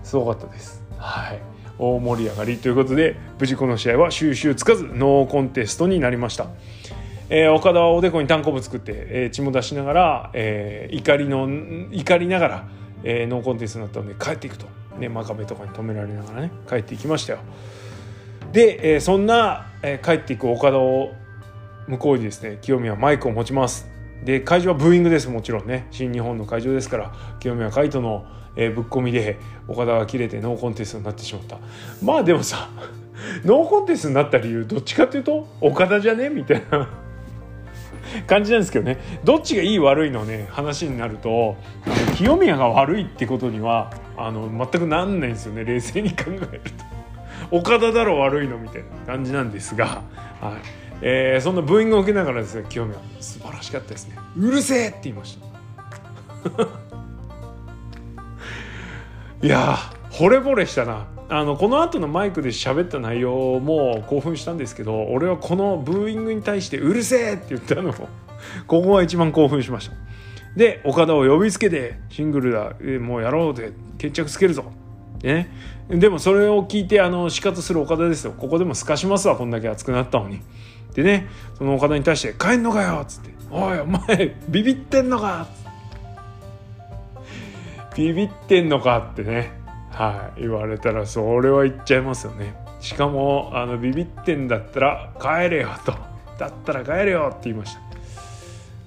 [0.02, 0.82] すごかったです。
[0.98, 1.40] はい。
[1.78, 6.48] 大盛り上がりということで無事この試合は収集つかずノーコンテストになりました、
[7.30, 11.48] えー、岡田はおでこに単行部作って、えー、血も出しながら、えー、怒りの
[11.92, 12.68] 怒りながら、
[13.04, 14.66] えー、ノーコンテストになったので帰っていくと、
[14.98, 17.38] ね、真壁とかに止められながらね帰っていきましたよ。
[18.52, 21.12] で、えー、そんな、えー、帰っていく岡田を
[21.86, 23.88] 向こうにですね清宮はマイクを持ちます。
[24.24, 25.86] で会場はブーイングですもちろんね。
[25.90, 28.26] 新日本の会場ですから清宮海斗の、
[28.58, 31.58] えー、ぶっ込みで岡田が切れてノーコンテストになってしまった。
[32.02, 32.68] まあでもさ
[33.44, 36.88] ノーコンテストになった理由どっちかっていうと岡田じゃねみたいな。
[38.26, 38.98] 感じなんですけどね。
[39.22, 41.56] どっちがいい悪いのね話になると
[42.16, 45.64] 清宮が悪いってことにはあの全くなんないんですよね。
[45.64, 46.38] 冷静に考える
[47.50, 47.56] と。
[47.56, 50.02] 岡田だろ悪いのみたいな感じなんですが、
[50.40, 50.78] はい。
[51.02, 54.16] えー、そんなブーイングを受けながらですね清宮素晴らしかったですね。
[54.36, 55.38] うるせえって言いまし
[56.56, 56.87] た。
[59.42, 59.76] いや
[60.10, 61.06] 惚れ惚れしたな。
[61.30, 67.92] あのこの後のマイクで喋った内容も興奮したんですけど俺はこのブーイングに対して「うるせえ!」って言ったのを
[68.66, 69.96] ここが一番興奮しました。
[70.56, 74.64] で岡田を呼びつけてシングルだもうやろうで決着つけるぞ。
[75.22, 75.50] ね、
[75.88, 78.32] でもそれを聞いてあの死活する岡田ですよ。
[78.36, 80.40] ここでもすかしますわこんだけ熱くなったのに。
[80.94, 81.26] でね
[81.58, 85.46] その岡田に対して「帰んのかよ」っつって「おいお前ビビってんのか」
[87.98, 89.50] ビビってんのかってね。
[89.90, 90.42] はい。
[90.42, 92.54] 言われたらそれは言っちゃいますよね。
[92.78, 95.96] しかもあのビビってんだったら帰れよと。
[96.38, 97.80] だったら帰れよって言いました、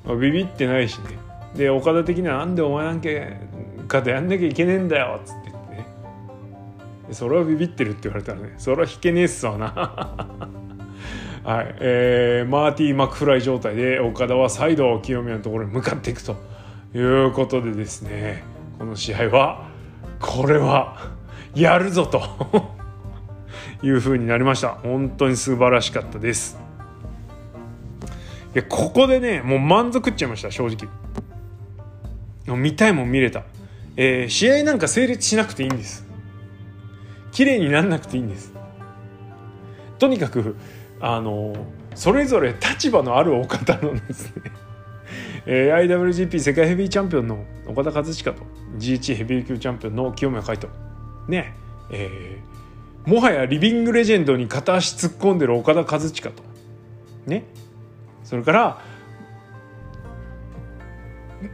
[0.06, 1.18] まあ、ビビってないしね。
[1.58, 3.10] で岡田的にはなんでお前なんか
[3.90, 5.86] かとやんなきゃいけねえんだよっつって言ってね。
[7.12, 9.68] それはビビってるって言われたらねそれは引けねえっすわな。
[11.44, 11.76] はい。
[11.82, 16.38] えー、マーティー・マクフライ状態で岡田は再度清宮のところに向かっていくと
[16.96, 18.50] いうことでですね。
[18.82, 19.68] この試合は
[20.20, 21.12] これは
[21.54, 22.20] やるぞと
[23.86, 24.70] いう風になりました。
[24.70, 26.60] 本当に素晴らしかったです。
[28.56, 32.58] いやここでねもう満足っちゃいました正直。
[32.58, 33.44] 見たいもん見れた、
[33.98, 36.08] えー、試合なんか成立しなくていいんです。
[37.32, 38.52] 綺麗になんなくていいんです。
[40.00, 40.56] とにかく
[41.00, 41.54] あの
[41.94, 44.52] それぞれ立場のあるお方のですね
[45.46, 48.44] えー、IWGP 世界ヘビーチャンピオンの岡田和親と
[48.78, 50.72] GH ヘビー級チャンピオンの清宮海斗。
[51.28, 51.54] ね
[51.90, 56.44] えー、もはやリビングレジェンドに片足突っ込んでる岡田和親と。
[57.26, 57.46] ね。
[58.24, 58.82] それから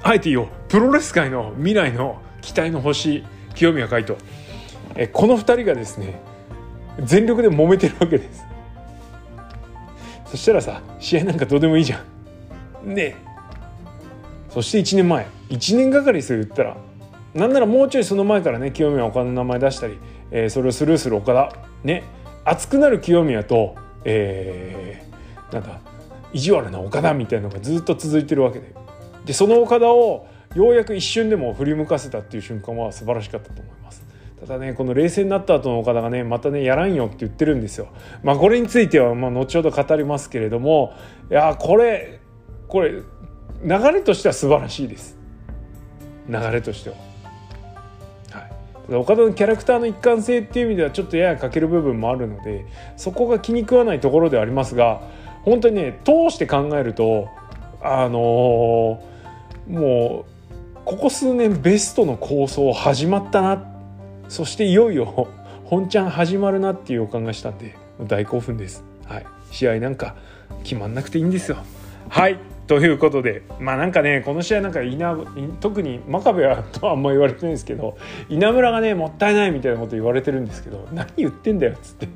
[0.04, 3.24] あえて言おうプロレス界の未来の期待の星
[3.56, 4.20] 清宮海斗、
[4.96, 6.22] えー、この2人がですね
[7.04, 8.44] 全力で揉めてるわけです。
[10.26, 12.04] そしたらさ試合なんかどうでもいいじゃ
[12.86, 12.94] ん。
[12.94, 13.16] ね。
[13.16, 13.27] え
[14.58, 16.78] そして1年前1年がかりする言ったら
[17.36, 20.00] なんならもうちょいその前からね清宮岡田の名前出したり、
[20.32, 22.04] えー、それをスルーする岡田ね
[22.44, 25.80] 熱くなる清宮と、えー、なんだ
[26.34, 28.74] 意地悪な岡田みたいなのがずっと続いてるわけで
[29.26, 34.08] でその岡田をようやく一瞬でも振り向かせたっていう瞬間は素晴らしかったと思います。
[34.40, 37.90] ただねこの冷静になった後の岡田がねまたねやらんよって言ってるんですよ。
[38.24, 40.94] まあこれについてはまあ後ほど語りますけれども
[41.30, 42.22] いやこれ
[42.68, 43.04] これ
[43.64, 45.18] 流れとしては素晴らしいです。
[46.30, 46.96] 流れとしては。
[48.32, 48.48] は
[48.90, 52.66] い、岡田のキャラクターの一貫性っていう意味ではちょっとやや欠ける部分もあるので
[52.96, 55.02] そこが気に食わないところではありますが
[55.44, 57.30] 本当にね通して考えると
[57.82, 60.38] あのー、もう
[60.86, 63.66] ここ数年ベストの構想始まったな
[64.30, 65.28] そしていよいよ
[65.66, 68.84] 本ちゃん始まるなっていう予感がしたんで大興奮です。
[69.06, 70.16] はい、試合なんか
[70.64, 71.58] 決まんなくていいんですよ。
[72.10, 75.16] はいということでまあなんかねこの試合なんか稲
[75.62, 77.98] 特に真壁は とはあんま言われてないんですけど
[78.30, 82.08] 稲村がねもったいないみたいなこと言われてるんですけど何言ってんだよっつって。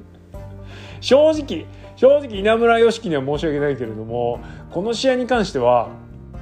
[0.99, 4.39] 正直正直稲村良樹には申し訳ないけれども
[4.71, 5.89] この試合に関しては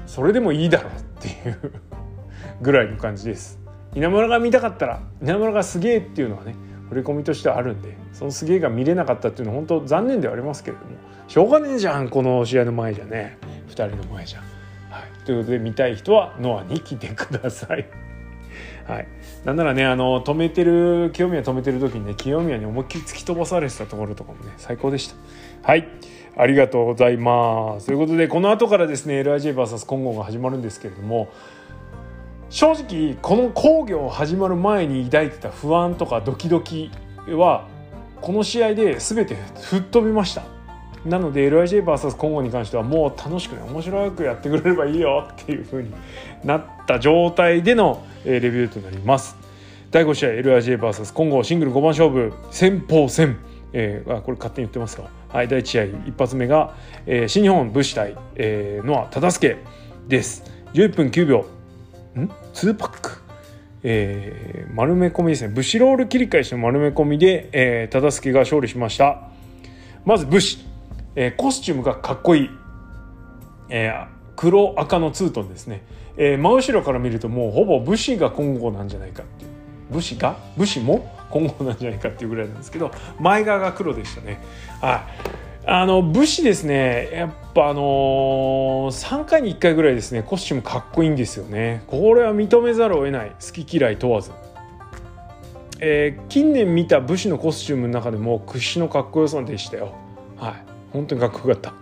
[0.05, 1.71] それでもいいだろうっていう
[2.61, 3.59] ぐらいの感じです。
[3.95, 10.91] 稲村が見たかったら稲村がすげえっていうのはね触れ込みとしてはあるんでそのすげえが見れなかったっていうのは本当残念ではありますけれども
[11.29, 13.37] しょうがねえじゃんこの試合の前じゃね。
[13.67, 14.39] 2人の前じゃ。
[14.39, 14.43] ん。
[14.89, 17.87] はい、ということで見たい人はノアに来てください。
[18.89, 19.07] はい、
[19.45, 25.15] なんならねあの止めてる清宮止めてる時にね清宮に思いっきり突き飛ばされてたところとかもね最高でした。
[25.61, 25.87] はい。
[26.35, 27.85] ありがとうございます。
[27.85, 31.27] ということでこの後からですね LIJVS 混合が始まるんですけれども
[32.49, 36.89] 正直この工業始まる前に抱いてた不安とかドキドキ
[37.27, 37.67] は
[38.19, 40.58] この試合で全て吹っ飛びました。
[41.05, 45.91] なので LIJVS 混合に関してはもう楽しくね面白くやってくれればいいよ っていう風に
[46.43, 49.37] なった状態でのレビューとなります。
[49.91, 53.37] 第5試合 LIJVS 混合シングル5番勝負先鋒戦。
[53.71, 56.73] えー、あこれ勝手に言ってますか、はい、第1試合一発目が、
[57.05, 59.57] えー、新日本武士対、えー、ノア忠助
[60.07, 60.43] です。
[60.73, 61.45] 11分9秒。
[62.15, 63.21] ん？2パック、
[63.83, 65.53] えー、丸め込みですね。
[65.53, 69.29] 武士ロール切り返しの丸め込みで、えー、忠助が勝利しました。
[70.05, 70.65] まず武士、
[71.15, 72.49] えー、コスチュームがかっこいい、
[73.69, 75.85] えー、黒赤のツートンですね、
[76.17, 79.51] えー、真後ろから見るともうほぼ武士が今後なんじゃないかっていう。
[79.91, 80.37] 武士が？
[80.55, 81.15] 武士も？
[81.31, 84.39] 今後なんじゃないかっていうぐらいなんですけど前側が黒でしたね。
[84.81, 85.07] は
[85.65, 85.69] い。
[85.71, 87.09] あの武士ですね。
[87.11, 91.83] やっぱあのー、3回に1回ぐらいですねコスチュームかっこいいんですよね。
[91.87, 93.29] これは認めざるを得ない。
[93.29, 94.31] 好き嫌い問わず、
[95.79, 99.93] えー、近年見た武士のコスチュームの中でも屈指のかっこよさでしたよ。
[100.37, 100.68] はい。
[100.91, 101.73] 本当にかっこよかった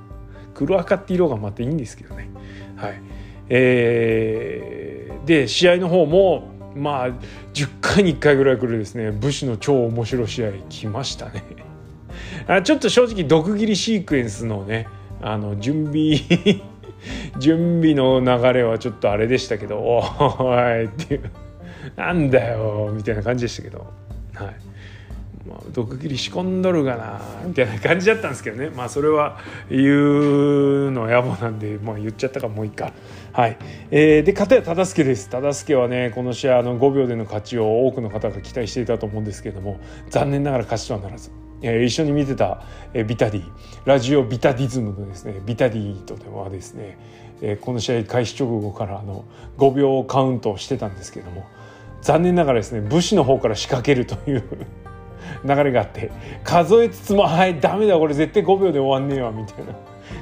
[0.54, 2.30] 黒赤って色がまたいいんですけどね。
[2.76, 3.02] はい。
[3.50, 7.10] えー、で試合の方もまあ
[7.54, 11.44] 10回に1回ぐらい来るですね武士の超面白試合来ましたね。
[12.48, 14.88] あちょっと正直毒斬りシークエンスのね
[15.22, 16.18] あの準備
[17.40, 20.02] 準備の流れはちょっとあれでしたけどお
[20.56, 21.32] いっていう。
[21.96, 23.86] なんだよみたいな感じでしたけど。
[24.34, 24.67] はい。
[25.48, 28.70] まあ、毒斬り仕込んどるがなみたいな感じだったんですけどね。
[28.76, 29.38] まあそれは
[29.70, 32.92] 言うの野暮なんで、まあ、言っちゃったからもういいか。
[33.32, 33.58] はい、
[33.92, 35.30] えー、で片や忠助です。
[35.30, 39.80] 忠助はねこの試合の5秒での勝ちを多くの方が期待していたと思うんですけれども
[40.10, 41.32] 残念ながら勝ちとはならず。
[41.62, 42.62] えー、一緒に見てた、
[42.94, 43.44] えー、ビタディ
[43.86, 46.98] ラジオビタディズムのですねビタディとではですね、
[47.42, 49.26] えー、この試合開始直後からあの
[49.58, 51.48] 5秒カウントをしてたんですけども
[52.02, 54.44] 残念ながらですね武士の方から仕掛けるという
[55.44, 56.12] 流れがあって
[56.44, 59.74] 数えつつも「はいダメだこれ絶対5秒で終わんねえわ」みたいな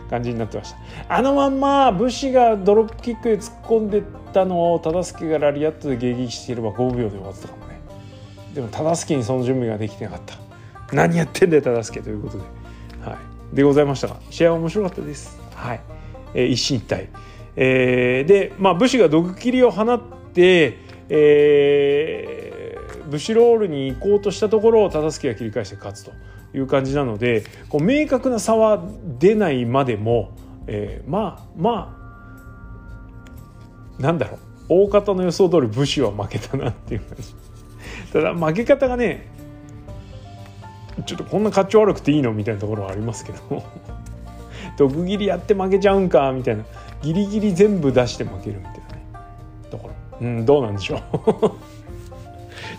[0.10, 0.78] 感じになってました。
[1.10, 7.80] あのまんま武士がドロップキックで突っ込んでったのを忠相がラリアットで迎撃していれば5秒で終わってたかもね。
[8.54, 10.36] でも忠相にその準備ができてなかった。
[10.94, 12.44] 何やってんだよ忠相ということで。
[13.04, 13.18] は
[13.54, 13.56] い。
[13.56, 14.08] でございました。
[14.08, 15.40] が試合は面白かったです。
[15.56, 15.80] はい、
[16.34, 17.08] えー、一進一退。
[17.56, 20.02] えー、でまあ武士が毒斬りを放っ
[20.34, 22.45] てえー、
[23.10, 26.12] 武士ロールに行こうとしたところを忠相が切り返して勝つと
[26.54, 28.84] いう感じなのでこう明確な差は
[29.20, 30.32] 出ないまでも、
[30.68, 32.06] えー、まあまあ
[34.02, 34.40] なんだろう。
[34.68, 37.36] 大方の予想通り武士は負けたなっていう感じ。
[38.12, 39.28] ただ負け方がね
[41.06, 43.64] ちょっとこんな勝ち悪くていいのみたいなところはありますけど。
[44.78, 46.66] 毒斬りやって負けちゃうんかみたいな。
[47.02, 49.06] ギリギリ全部出して負けるみたいなね。
[49.72, 51.02] だからうんどうなんでしょう。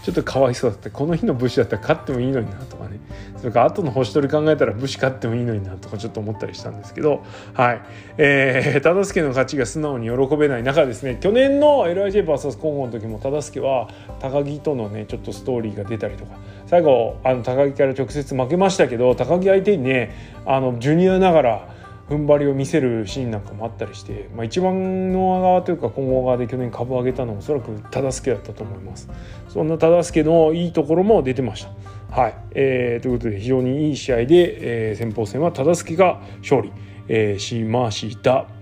[0.07, 3.01] ちょっとかわいそうだってこの日の武士だったら勝ってもいいのになとかね。
[3.39, 7.25] それから後の星取り考えたら武士勝ってもいいのになとかちょっと思ったりしたんですけど。
[7.55, 7.83] はい。
[8.17, 11.19] えー、忠相の勝ちが素直に喜べない中ですね。
[11.21, 13.89] 去年の LIJVS 今後の時も忠相は
[14.21, 16.37] 高木とのねちょっとストーリーが出たりとか。
[16.69, 20.15] 最後あの高木から直接負けましたけど高木相手にね
[20.47, 21.76] あのジュニアながら
[22.09, 29.09] 踏ん張りを見せるシーンなんかもあったりして、まあ、一番の側というか今後側で去年株を上げたのはおそらく忠助だったと思います。
[29.49, 32.21] そんな忠助のいいところも出てました。
[32.21, 36.73] はい、えー、ということで非常にいい試合で、えー、先鋒戦は忠助が勝利、
[37.09, 38.56] えー、しました。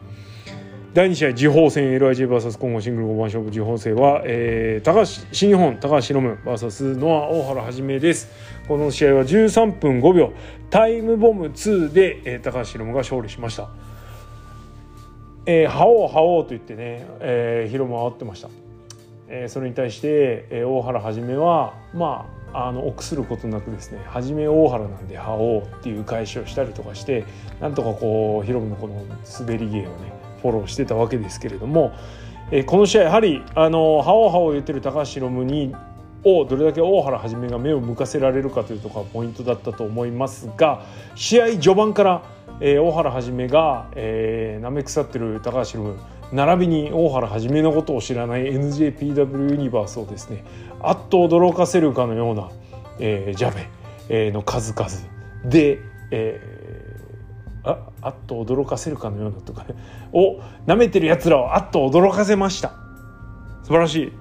[0.95, 8.29] 第2試合次鋒戦 LIGVS 混合シングル5番勝負次鋒戦は、えー、高橋新日本高橋宏夢 VS ノア大原はじめです。
[8.69, 10.33] この試合は13分5秒
[10.71, 13.71] タイムボム2で、えー、高橋宏夢が勝利しました。
[15.47, 18.49] えー、覇王覇王と言ってね、えー、ヒロムは煽ってました、
[19.29, 22.25] えー、それに対して、えー、大原はじめはま
[22.55, 27.25] あの臆することなくですねはじめ大原なんで覇王っていう返しをしたりとかして
[27.61, 29.05] なんとかこうヒロムのこの
[29.41, 31.93] 滑り芸をねフォローしてたわけですけれども、
[32.51, 35.75] えー、この試合やはりあのハオハオ言ってる高橋宏夢に
[36.23, 40.85] をどれだけ大原はじめが目を向かせられるかというところがポイントだったと思いますが
[41.15, 42.23] 試合序盤から、
[42.61, 45.97] えー、大原はじめが、えー、舐め腐ってる高橋宏夢
[46.33, 50.45] 並びに大原はじめのことを知らない NJPW ユニバースをですね
[50.89, 52.51] あっと驚かせるかのような、
[52.99, 53.69] えー、ジャベ、
[54.09, 54.89] えー、の数々。
[55.45, 55.79] で、
[56.11, 59.75] えー、ああっと驚かせるかのようなとかね。
[60.13, 62.73] を舐めてるやつらをあっと驚かせました。
[63.63, 64.13] 素晴らしい。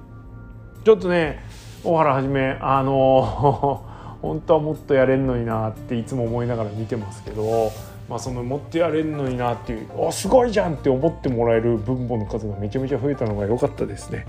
[0.83, 1.43] ちょっとね
[1.83, 3.83] 大原はじめあの
[4.21, 7.71] 本当はもっとやれんのになっていつも思いながら見てますけど、
[8.09, 14.25] まあ、そのもっとやれんのになっていうおすごいじゃんって思ってもらえる分母の数がめちゃめちゃ増えたのが良かったですね。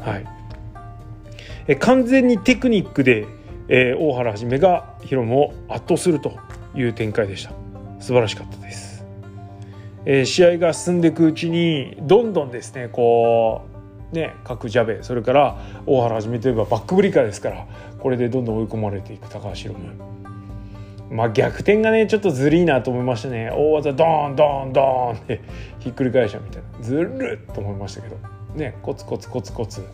[0.00, 0.26] はい、
[1.68, 3.26] え完全にテクニックで、
[3.68, 6.38] えー、大原はじめがヒロムを圧倒すると
[6.74, 7.52] いう展開でした
[8.00, 9.04] 素晴らしかったです。
[10.04, 17.66] えー、試合が進んでいくうちにどんどんですねこうね、各ジャベそれから大原はじめといえばバックブリカーですから
[17.98, 20.16] これでどんどん追い込まれていく高橋宏夢。
[21.10, 25.40] まあ逆転がねちょっとずるいなと思いましたね大技ドーンドーンドーンって
[25.80, 28.16] ひっくり返したみたいなずるっと思いましたけど
[28.54, 29.84] ねコツコツコツコツ、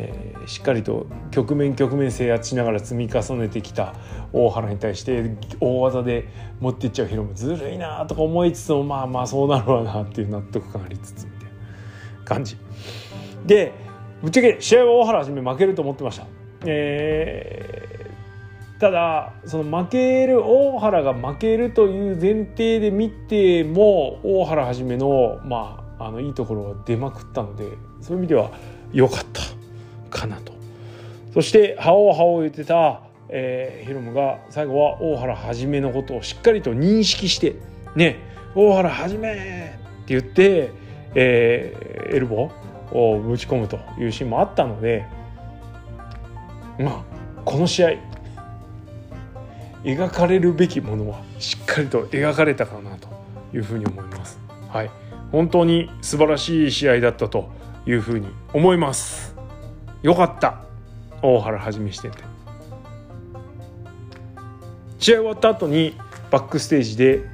[0.00, 3.94] えー、しっかりと局面局面制圧しながら積み重ねてきた
[4.32, 6.28] 大原に対して大技で
[6.60, 11.50] 持っていっちゃうヒロムずるいなとか思いつつもまあまあそうなるわなっていう納得感ありつつみたいな
[12.24, 12.56] 感じ。
[13.44, 13.72] で
[14.22, 16.26] ぶっちゃけ試合は大原はじめ負けると思ってました。
[16.64, 27.64] えー、ただその負ける大原が負けるという前提で見ても大原はじめの,、まあ、あのいいところは出まくったので
[28.00, 28.52] そういう意味では
[28.92, 29.57] 良かった
[30.10, 30.52] かなと。
[31.34, 37.56] そして「覇王覇王」言ってた、えー、ヒロムが最後は大原はじめのことをしっかりと認識して
[37.94, 38.16] 「ね
[38.54, 39.74] 大原はじめ!」って
[40.08, 40.70] 言って、
[41.14, 45.04] えー、エルボーをぶち込むというシーンもあったので
[46.78, 47.02] まあ
[47.44, 47.94] この試合
[49.84, 53.08] 描かれるべきものはしっかりと描かれたかなと
[53.54, 54.38] いうふうに思います。
[54.68, 54.90] はい、
[55.30, 57.50] 本当に素晴らしい試合だったと
[57.86, 59.37] いうふうに思います。
[60.02, 60.60] よかった。
[61.22, 62.18] 大原はじめしてて。
[64.98, 65.94] 試合終わった後に
[66.30, 67.24] バックステージで、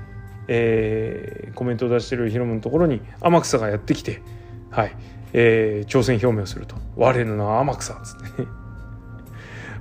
[0.48, 4.22] えー、コメントを出してるヒロムのところに天草がやってきて、
[4.70, 4.96] はい、
[5.32, 8.48] えー、挑戦表明をすると「我の名は天草」っつってね。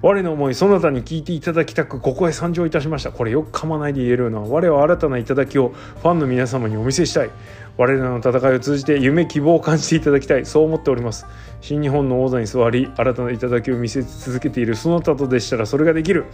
[0.01, 3.11] 我の思いそなたに聞いていただきたくここへ参上いたしました。
[3.11, 5.69] これよく噛まないで言えるような我は新たな頂きを
[6.01, 7.29] ファンの皆様にお見せしたい。
[7.77, 10.45] 我らの戦いを通じて夢希望を感じていただきたい。
[10.45, 11.25] そう思っております。
[11.61, 16.25] 新日本の王座に座り新たな頂を見せ続けているそなたとでしたらそれができる、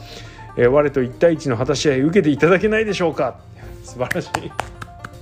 [0.58, 3.40] えー、我と一対一の果たし合い受けていただけないでしょうか。
[3.84, 4.52] 素晴らしい。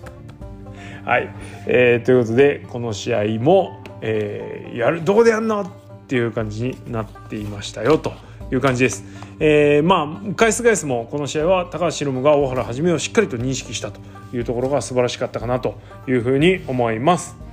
[1.05, 1.29] はい、
[1.67, 5.61] えー、ということでこの試合もえー、やるどこでやんの？
[5.61, 5.69] っ
[6.07, 8.13] ていう感じになっていましたよと。
[8.51, 9.03] いう感じです。
[9.39, 13.99] えー、まあ返す返すもこの試合は高橋宏夢が大原はじめをしっかりと認識したと
[14.33, 17.47] いうところが素晴らしかったかなというふうに思います。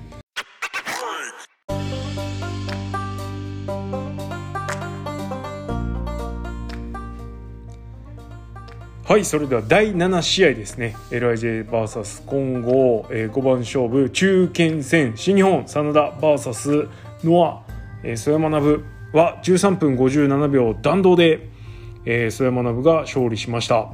[9.07, 16.89] はいそれでは第7試合ですね LIJVS 混合、えー、5番勝負中堅戦新日本真田 VS
[17.23, 17.63] ノア、
[18.03, 18.83] えー、曽山学
[19.15, 21.49] は13分57秒弾道で、
[22.05, 23.89] えー、曽山学が勝利しました、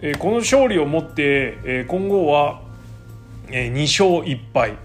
[0.00, 2.62] えー、この勝利をもって、えー、混合は、
[3.48, 4.78] えー、2勝1敗。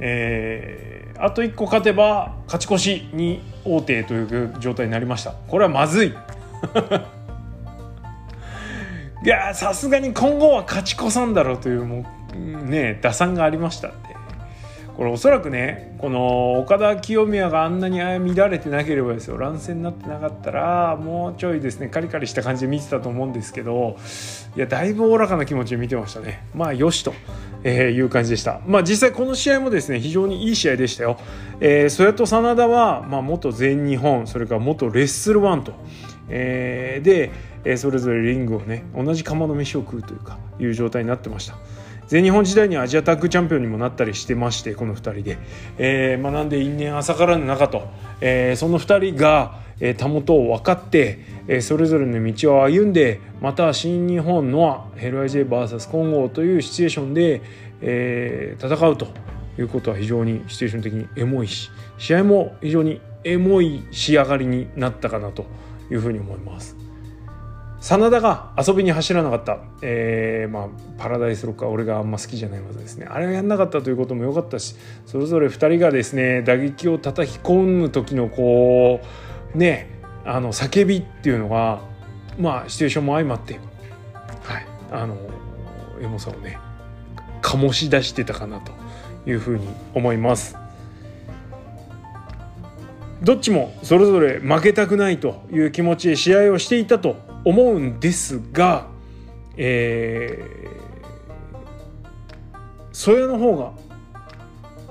[0.00, 5.34] えー、あと1個勝てば勝ち越しに王手という状態になりました。
[5.46, 6.08] これはまずい。
[9.24, 12.04] いやさすがに今後は勝ち越さんだろうというも
[12.34, 14.13] うね打算がありましたんで
[14.96, 19.36] これおそらくねこの岡田清宮があんなに乱れてなければですよ。
[19.36, 23.96] 乱戦になってなかったらもうちょいですねカリカリした感じで見てたと思うんですけど
[24.56, 26.46] いやだいぶおおらかな気持ちで見てましたね。
[26.54, 27.12] まあよしと、
[27.64, 28.60] えー、いう感じでした。
[28.66, 31.18] まあ実際この試合もですね非常にいい試合でしたよ、
[31.60, 35.72] えー、それと真田は、まあ、元全日本それから元レッスルワンと、
[36.28, 37.32] えー、で
[37.64, 41.56] えそれぞれリングをね同じ釜の飯を食うというかいう状態になってました。
[42.06, 45.38] 全日本時代にアジアタッグチャンピオンにもなったりしてましてこの2人で、
[45.78, 47.88] えー、まあ、なんで因縁浅からぬ中と、
[48.20, 57.42] えー、その2人が、えー、たもとを分かって、えそれぞれの道を歩んでまた新日本のヘル IJVS 混合というシチュエーションで、
[57.80, 59.08] え戦うと
[59.58, 65.46] いうことは非常にシチュエーション的にエモいし試合も非常にエモい仕上がりになったかなと
[65.90, 66.83] いうふうに思います。
[67.84, 74.74] 真田が遊びに走らなかった、えーまあ、パラダイスロッカー俺があんま好きじゃない技ですねあれをやんなかったということも良かったし
[75.04, 79.02] それぞれ2人がですね打撃を叩き込む時のこ
[79.54, 81.82] うねあの叫びっていうのが
[82.38, 83.60] まあシチュエーションも相まって
[84.44, 85.18] はいあの
[86.00, 86.58] エモさをね
[87.42, 88.72] 醸し出してたかなと
[89.28, 90.56] いうふうに思います。
[93.22, 98.86] どっちもそれぞれ負けたくないという気持ちで試合をしていたと思うんですが、
[99.56, 103.72] えー、それの方が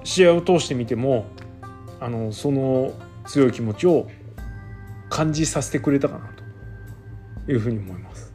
[0.04, 1.26] 試合を通してみても
[2.00, 2.94] あのその
[3.26, 4.08] 強い気持ちを
[5.10, 6.30] 感じさせてくれたかな
[7.46, 8.34] というふうに思います。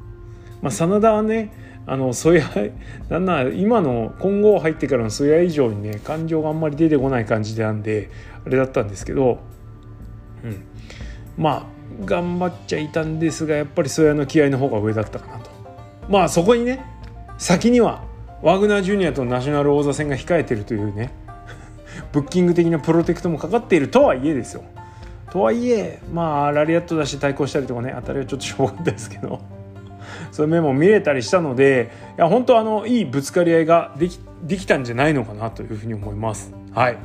[0.63, 1.53] まあ、真田はね
[1.87, 2.45] あのそや
[3.09, 8.11] なんな今の今後入ってからのそや以上にね感情があんまり出てこない感じであんで
[8.45, 9.39] あれだったんですけど
[10.45, 10.63] うん、
[11.37, 15.51] まあ頑張っちゃいたんですがやっぱりそやの気合の方が上だったかなと。
[16.09, 16.85] まあそこにね
[17.39, 18.05] 先には
[18.43, 21.13] ワグナージュニアとナショナル王座戦が控えてるというね
[22.13, 24.63] ブッキング的なプロテクトもかかっているとはいえですよ。
[25.31, 29.41] とはいえまあラリアット出し対抗したりとかね当たりはちょっとしょうがないですけど。
[30.33, 36.53] そういう面も見れたりしたのでいや本当あのいいぶつかり合いができできたんじゃないのかなというふうに思います。
[36.73, 36.99] はい。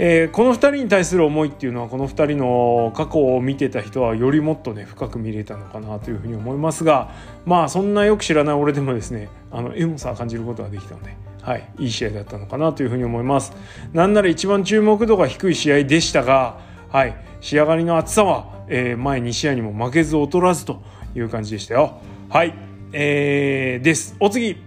[0.00, 7.10] えー、この2人に対する思いっていうのはこの2人の過去を見てた人はよりもっとね深く見れたのかなというふうに思いますが
[7.44, 13.52] まあそんなよく知らない俺でもですねあのエモさを感じることができたので、はい、いい試合だったのかなというふうに思います。
[13.92, 20.80] なんなら一番注目度が低い試合でしたが、はい、仕上がりの厚さは、えー、前2試合にも負けず劣らずと
[21.16, 21.98] いう感じでしたよ。
[22.28, 22.54] はい、
[22.92, 24.14] えー、です。
[24.20, 24.58] お次。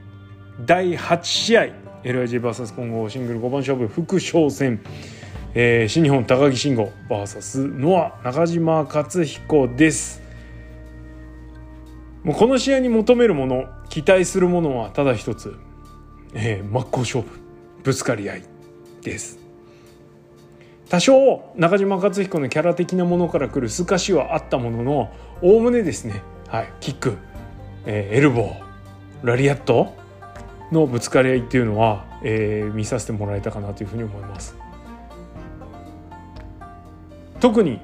[0.65, 1.67] 第8試合。
[2.03, 4.81] LIGVS 混合シングル5番勝負副将戦。
[5.53, 10.21] えー、新日本高木慎吾 VS ノア中島克彦です。
[12.23, 15.57] もうこの試合に求めるもの期待するものはただ一つ、
[16.33, 17.39] えー、真っ向勝負
[17.83, 18.43] ぶつかり合い
[19.01, 19.39] です。
[20.87, 27.17] 多少中島克彦のキャラ的なものからくる透かしはあったもののおおむねですね、はい、キック、
[27.85, 29.95] えー、エルボーラリアット
[30.71, 34.60] のぶつかり合いっていうのは、えー、見させてもらえたかなというふうに思います。
[37.41, 37.81] 特に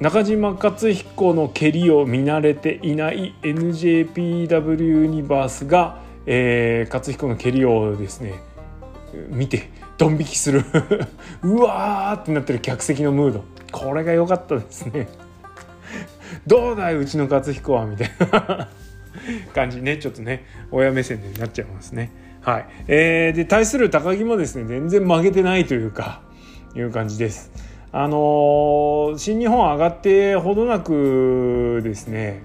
[0.00, 8.40] 中島克彦の蹴りを見慣れていない NJPW ユニバースが、えー、克彦の蹴りをですね
[9.28, 10.64] 見てドン引きする。
[11.42, 13.44] うわーってなってる客席のムード。
[13.70, 15.08] これが良かったですね。
[16.46, 18.68] どうだいうちの克彦はみたいな
[19.54, 19.98] 感じね。
[19.98, 22.10] ちょっとね親目線でなっちゃいますね。
[22.40, 22.66] はい。
[22.88, 26.22] えー、で対する高木もですね全然負けてないというか
[26.74, 27.71] いう感じです。
[27.94, 32.42] あの、新日本上がってほどなくですね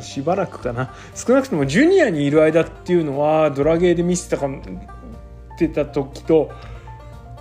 [0.00, 6.50] しばらくかな少なくともジュニアにいる間っていうのはドラゲーで見せたかってた時と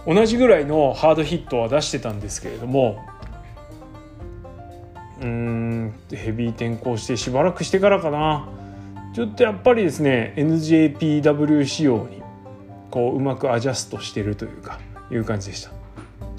[0.05, 3.03] 同じぐらいのハードヒットは出してたんですけれども
[5.21, 8.47] うんヘビー転向してしばらくしてからかな
[9.15, 12.21] ちょっとやっぱりですね NJPW 仕様に
[12.91, 14.79] こううまくアジャストしてるというか
[15.11, 15.76] いう感じでした。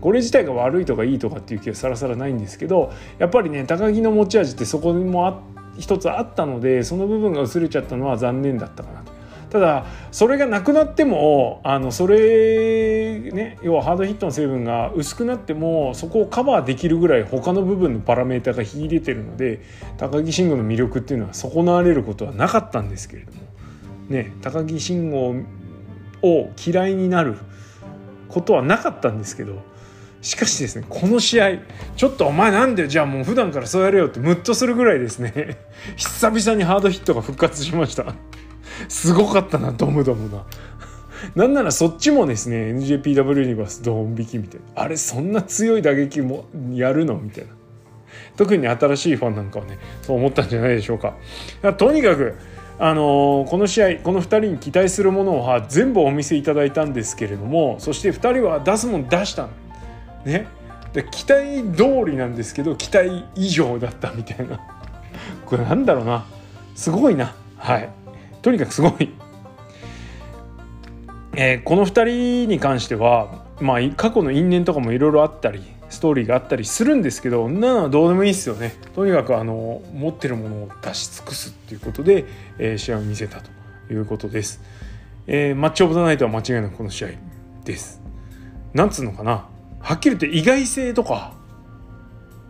[0.01, 5.41] これ自体が悪いとかいいとかっていう気はさらさらないんですけどやっぱりね高木の持ち味ってそこにもあ
[5.79, 9.19] 一つあったのでその部分が薄れちゃったのは残念だったかなと。
[9.51, 19.63] ただそれがなくなってもあのそれね要はハードヒットの成分が薄くなってもそこをカバーできるぐらい他の部分のパラメータが秀でてるので
[19.97, 23.39] 高木慎吾の魅力っていうのは損なわれることはなかったんですけれども
[24.11, 25.43] ね高木慎吾
[26.23, 27.39] を嫌いになる
[28.29, 29.63] ことはなかったんですけど
[30.21, 31.59] しかしですねこの試合
[31.97, 35.59] ちょっとお前なんでじゃあもう普段からそうやれよってムッとするぐらいですね
[35.97, 38.15] 久々にハードヒットが復活しました。
[38.89, 40.45] すごかったなドムドムな。
[41.35, 44.83] なんならそっちもですね NJPW ユニバースドン引きみたいな。
[44.83, 47.51] あれそんな強い打撃もやるのみたいな。
[48.37, 51.15] 特に新しいファンなんかはねそう思ったんじゃないでしょうか。
[51.77, 52.35] とにかく
[52.79, 59.49] あのー、この試合この2人に期待するものは全部お見せいただいたんですけれどもそして2人は出すもん出したの。
[60.25, 60.49] ね。
[60.93, 64.61] で期待通りなんですけど期待以上だったみたいな。
[65.45, 66.25] これなんだろうな。
[66.75, 67.35] すごいな。
[67.57, 67.89] はい。
[68.43, 69.13] とにかくすごい、
[71.35, 78.75] えー、この2人に関してはまあ過去の因縁とかもいろいろあったりストーリーがあったりするんですけどなのはどうでもいいですよね。
[78.95, 82.25] とにかくあの持ってるものを出し尽くすっていうことで、
[82.59, 84.61] えー、試合を見せたということです、
[85.27, 87.09] えー、マッチオブザナイトは間違いなくこの試合
[87.65, 88.01] です。
[88.75, 89.47] なんつうのかな。
[89.81, 91.33] はっきり言って意外性とか。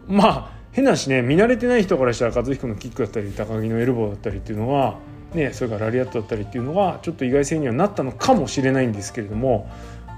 [0.06, 4.96] まあ変なしね見慣れてない人からしたら和彦のキックだったり高木のエルボーだったりっていうのは
[5.34, 9.68] ねそれからラリアットだったりっていうのがちょっと意外性にはなったのかもしれないんですけれども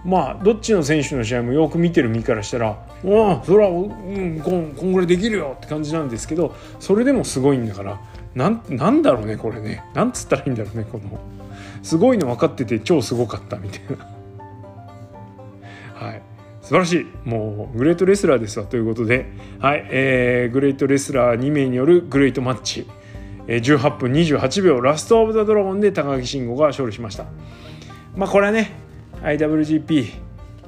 [0.04, 8.00] まあどっちの選手の試合もよく見てる身からしたら「うんそれは、うん、こんこんぐらいできるよ」って感じなんですけどそれでもすごいんだから
[8.34, 9.82] なんなんだろうねこれね。
[9.94, 11.18] なんつったらいいんだろうねこの。
[11.82, 14.06] すごいの分かってて超すごかったみたいな。
[16.70, 17.28] 素晴らしい。
[17.28, 18.64] もうグレートレスラーですわ。
[18.64, 19.26] ということで、
[19.58, 19.84] はい。
[19.90, 22.86] えー、グレートレスラー2名によるグレートマッチ。
[23.48, 24.80] 18分28秒。
[24.80, 27.24] ラスト・オブ・ザ・ドラゴンで高木慎吾が勝利しました。
[28.14, 28.70] まあこれはね
[29.20, 30.12] IWGP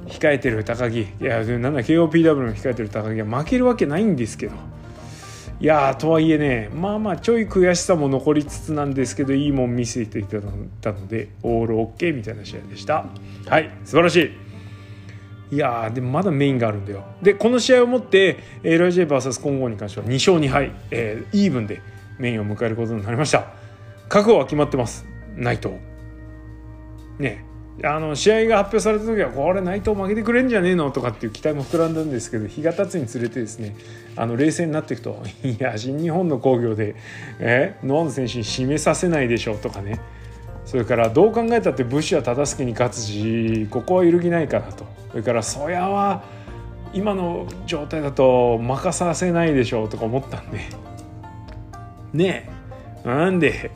[0.07, 0.99] 控えてる高木。
[0.99, 4.55] いやなんだ KOPW の控えてる高木は負けるわけないんですけど。
[5.61, 10.51] いやとはいえねまあまあちょい悔しさも残りつつなんですけどいいもん見せていただい
[10.81, 13.05] たのでオールオッケーみたいな試合でした。
[13.45, 13.71] はい。
[13.85, 14.42] 素晴らしい。
[15.53, 17.03] いやでもまだメインがあるんだよ。
[17.21, 21.81] でこの試合をもって LIJVS 混合に関しては2勝2敗、えー、イーブンで
[22.17, 23.45] メインを迎えることになりました。
[24.09, 25.05] 覚悟は決まってます。
[25.35, 25.75] 内藤。
[27.19, 27.45] ね。
[27.83, 33.75] あの試合が発表された時はこれ内藤負けてくれんじゃねえのとかっていう期待も膨らんだんですけど日が経つにつれてですね
[34.15, 36.95] あの冷静になっていくといや新日本の興行で
[37.39, 39.99] えノアの選手に締めさせないでしょとかね。
[40.65, 44.92] それからどう考えたって武士は忠相に勝つしここは揺るぎないかなと。
[45.13, 46.23] それからそやは
[46.91, 50.59] 今の状態だと任させないでしょうとか思ったんで。
[52.13, 52.49] ね
[53.05, 53.07] え。
[53.07, 53.69] なんで。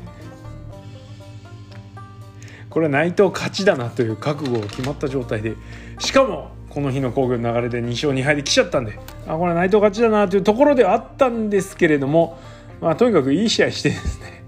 [2.72, 5.56] これ内藤勝ちだなという覚悟が決まった状態で。
[6.00, 8.98] しかもこの日の工業の流れで2勝2敗で来ちゃったんで。
[9.28, 12.40] あこれ内藤勝ちだなというところではあったんですけれども、
[12.82, 14.44] まあ、とにかくいい試合してですね。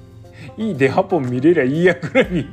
[0.57, 2.49] いい出ハポン見れりゃいいやぐらいに。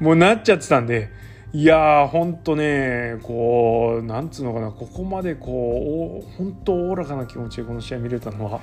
[0.00, 1.16] もうなっちゃってたんで。
[1.54, 8.60] いやーほんとねこうなんつうのかなここまでこう本当おおらかな気持ちでこの試合見れたのは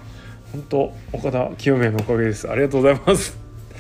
[0.51, 2.49] 本当岡田清宮のおかげです。
[2.49, 3.38] ありがとうございます。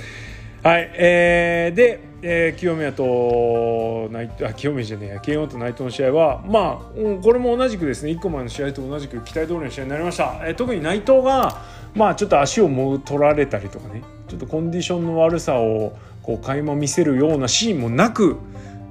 [0.63, 11.61] はいえー、で、えー、清宮と内あ清宮じゃねえや慶応と内藤の試合はまあ、うん、これも同じくですね1個前の試合と同じく期待通りの試合になりました、えー、特に内藤が
[11.93, 15.93] まあちょっと足をも取られたりとかねちょっとコンディションの悪さを
[16.23, 18.37] こう垣間見せるようなシーンもなく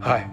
[0.09, 0.31] はい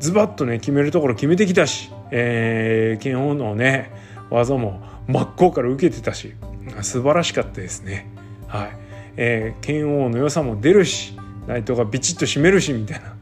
[0.00, 3.90] ズバッとね決めるところ決めてきたし、えー、剣王のね
[4.30, 6.34] 技も真っ向から受けてたし
[6.82, 8.06] 素晴らしかったですね。
[8.46, 8.70] はい。
[9.16, 13.08] えー、剣王の良さも出るし、内藤がビチッと締めるしみたいな。
[13.08, 13.14] も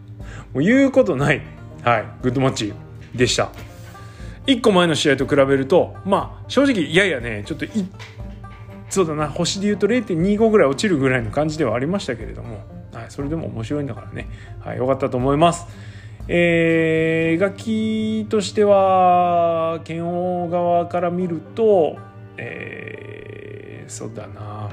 [0.55, 1.43] う言うことない、
[1.82, 2.72] はい、グッドマッチ
[3.14, 3.51] でした。
[4.47, 7.66] 1個前の試合と比べると、まあ正直いやいやね、ちょっと
[8.89, 12.61] そうだな星で言うと0.25ぐらい落ちるぐらいの感じではありましたけれども、
[12.97, 14.26] はい、それでも面白いんだからね、
[14.61, 15.66] はい、よかったと思います。
[16.28, 21.99] えー、楽器としては剣王側から見ると、
[22.38, 24.70] えー、そうだな。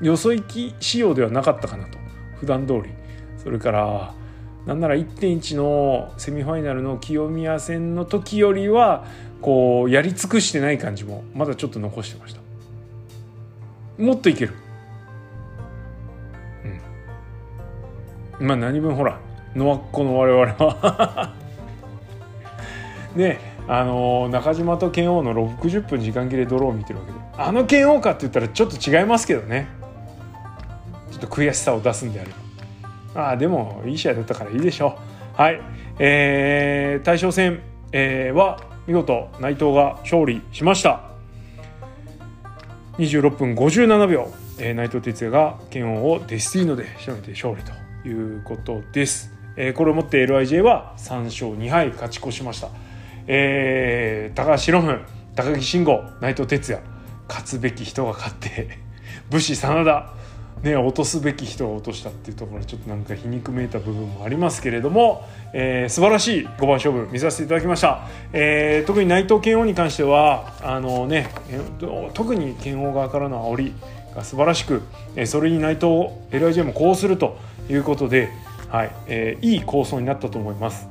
[0.00, 1.98] よそ行き仕様ではなかったかなと。
[2.38, 2.82] 普段通り。
[3.38, 4.14] それから
[4.66, 9.04] なんなら1.1のセミファイナルの清宮戦の時よりは
[9.42, 12.40] こうやり尽くしてない感じもまだちょっと残してました。
[13.98, 14.63] もっといける。
[18.44, 19.18] まあ何分ほら
[19.54, 21.34] ノアッコの我々は。
[23.16, 27.18] ねあの中島と剣王の60分時間切れドローを見てるわけで。
[27.38, 29.68] あの剣王かって言ったらちょっと違いますけどね。
[31.10, 32.30] ちょっと悔しさを出すんであれ
[33.14, 33.22] ば。
[33.22, 34.98] ああでもいい試合だったからいいでしょ
[35.38, 35.40] う。
[35.40, 35.60] はい。
[35.98, 37.60] えー、大将戦、
[37.92, 41.00] えー、は見事内藤が勝利しました。
[42.98, 47.83] 26分57秒、えー、内藤哲也が剣王をデスティーノで仕留めて勝利と。
[48.08, 52.68] いうことです、えー、これをもって LIJ は3勝2敗勝ち越しました。
[53.26, 55.00] えー、高橋宏文
[55.34, 56.82] 高木慎吾内藤哲也
[57.28, 58.78] 勝つべき人が勝って
[59.30, 60.12] 武士真田
[60.62, 71.28] ね、落とすべき人が落としたっていうところちょっとなんか皮肉めいた部分もありますけれども、えー、素晴らしい5番勝負見させていただきました、えー、特に内藤拳王に関してはあの、ね、
[72.14, 73.74] 特に拳王側からの煽り
[74.14, 74.80] が素晴らしく、
[75.16, 77.36] えそれに内藤 LIJ もこうすると
[77.68, 78.30] いうことで、
[78.68, 80.88] はいえー、いい構想になったと思います。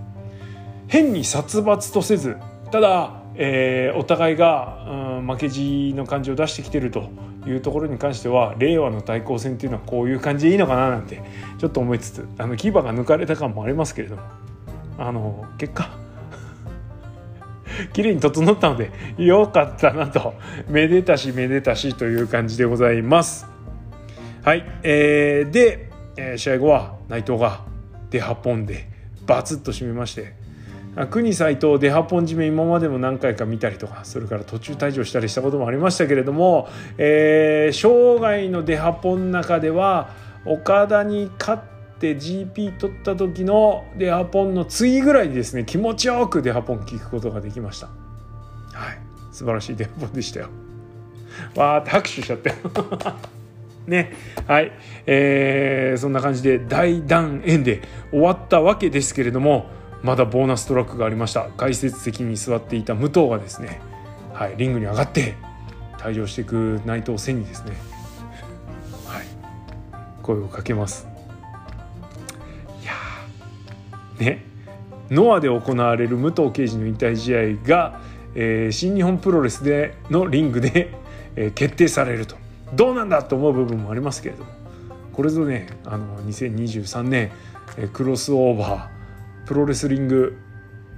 [0.87, 2.37] 変に殺伐とせず
[2.71, 4.85] ただ、えー、お互いが、
[5.19, 7.09] うん、負けじの感じを出してきてると
[7.47, 11.23] いうところに関しては令和の対抗戦っていうのはこういう感じでいいのかななんて
[11.57, 14.21] ちょっと思いつつあの牙が抜かれた感もありますけれども
[14.97, 15.89] あの結果
[17.93, 20.35] 綺麗に整ったのでよかったなと
[20.69, 23.47] めでたしめでたしという感じでございます。
[24.43, 27.61] はい、えー、で、えー、試合後は内藤が
[28.09, 28.87] 出8本で
[29.25, 30.33] バツッと締めまして
[31.09, 40.11] 国斎藤デハポン締め今までも何回か見たりとかそれから途中退場したりしたこともありましたけれども、えー、生涯のデハポンの中では
[40.45, 47.87] 岡田に勝って GP 取った時のデハポンの次ぐらいですね気持ちよくデハポン聞くことができました。
[47.87, 48.99] はい。
[49.31, 50.49] 素晴らしいデハポンでしたよ。
[51.55, 52.53] わーって拍手しちゃって。
[53.87, 54.13] ね。
[54.47, 54.71] はい、
[55.05, 57.81] えー、そんな感じで大団円で
[58.11, 59.67] 終わったわけですけれども
[60.01, 61.49] まだボーナストラックがありました。
[61.57, 63.81] 解説席に座っていた武藤がですね、
[64.33, 65.35] はい、リングに上がって
[65.97, 67.71] 退場していく内藤戦にですね、
[69.07, 69.25] はい、
[70.21, 71.07] 声をかけます。
[72.81, 72.93] いや
[74.19, 74.45] ね。
[75.09, 77.99] ノアで行われる武藤敬司の引退試合が、
[78.35, 80.93] えー、新日本プロレスでのリングで、
[81.35, 82.42] えー、決定されると。
[82.75, 84.51] どうなんだと思う部分もありますけれども。
[85.13, 87.31] これぞねあの2023年、
[87.93, 90.37] クロスオーバープロレスリング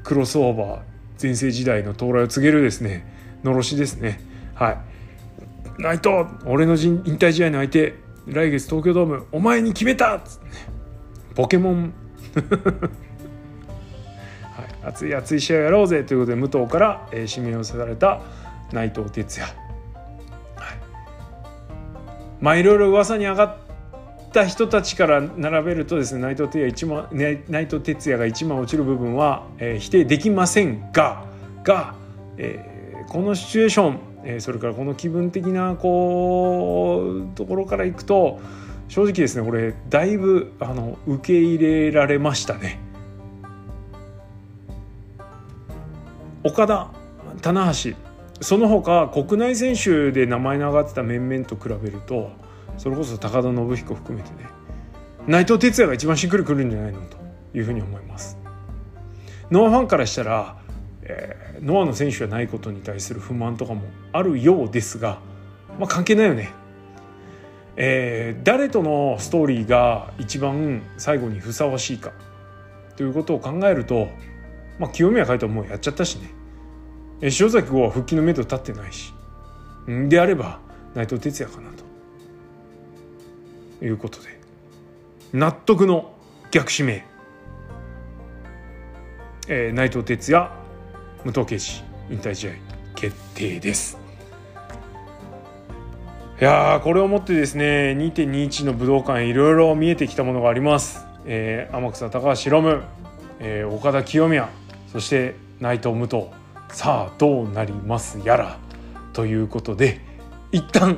[0.03, 0.81] クロスオーバー
[1.17, 3.05] 全盛時代の到来を告げるですね
[3.43, 4.19] のろしですね。
[4.55, 4.77] はい。
[5.77, 6.09] 内藤
[6.45, 7.95] 俺の引退試合の相手
[8.27, 10.21] 来月東京ドームお前に決めた、
[11.35, 11.93] ポケモン。
[14.41, 18.21] はい、熱い熱い試合やろうぜということで武藤から、えー、指名をされた
[18.71, 19.51] 内藤哲也、
[22.45, 23.55] まあいろいろ噂に上がっ
[24.31, 31.25] た人たちから並べるとですね内藤哲也一番、ね、内藤哲也が一番落ちる部分は、えー、否定できませんが
[31.63, 31.95] が、
[32.37, 38.39] えー、このシチュエーションえそれからこの気分的なこうところからいくと
[38.89, 42.79] 正直ですねこれだいぶあの受け入れられましたね。
[46.43, 46.91] 岡田
[47.41, 48.04] 棚橋
[48.41, 52.31] その他国内選手で名前の上がってた面々と比べると
[52.77, 54.49] それこそ高田信彦含めてね
[55.27, 57.17] 内藤哲也が一番しっくりくるんじゃないのと
[57.53, 58.37] いうふうに思います。
[59.49, 60.57] ノアファンからしたら
[61.05, 65.19] えー、ノアの選手じゃないことに対する不満とかもあるようですが、
[65.79, 66.51] まあ、関係ないよね。
[67.77, 72.11] えー、誰とのストーリーが一番最後にふさわしいか
[72.95, 74.07] ということを考えると、
[74.79, 76.31] まあ、清宮海斗はもうやっちゃったしね、
[77.21, 79.13] 塩崎豪は復帰のめど立ってないし。
[79.87, 80.59] であれば
[80.93, 81.85] 内藤哲也かなと。
[83.85, 84.39] いうことで。
[85.33, 86.13] 納得の
[86.51, 87.05] 逆指名、
[89.47, 90.49] えー、内藤哲也
[91.25, 92.51] 武藤敬司引退試合
[92.95, 93.97] 決定です。
[96.39, 102.83] いやこれをもってですね2.21の武道館いろいろ見えてきたものがあります、えー、天草高橋ロム、
[103.39, 104.49] えー、岡田清宮
[104.91, 106.44] そして内藤武藤。
[106.69, 108.57] さあどうなりますやら
[109.13, 110.01] ということで
[110.51, 110.97] 一旦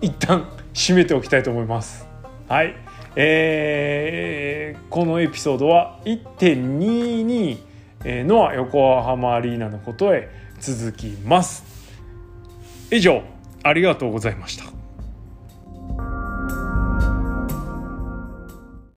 [0.00, 2.06] 一旦締めておきたいと思います。
[2.48, 2.74] はい。
[3.16, 7.58] えー、このエピソードは1.22
[8.24, 10.28] の横浜アリーナのことへ
[10.60, 11.64] 続きます。
[12.90, 13.22] 以上
[13.62, 14.75] ありがとうございました。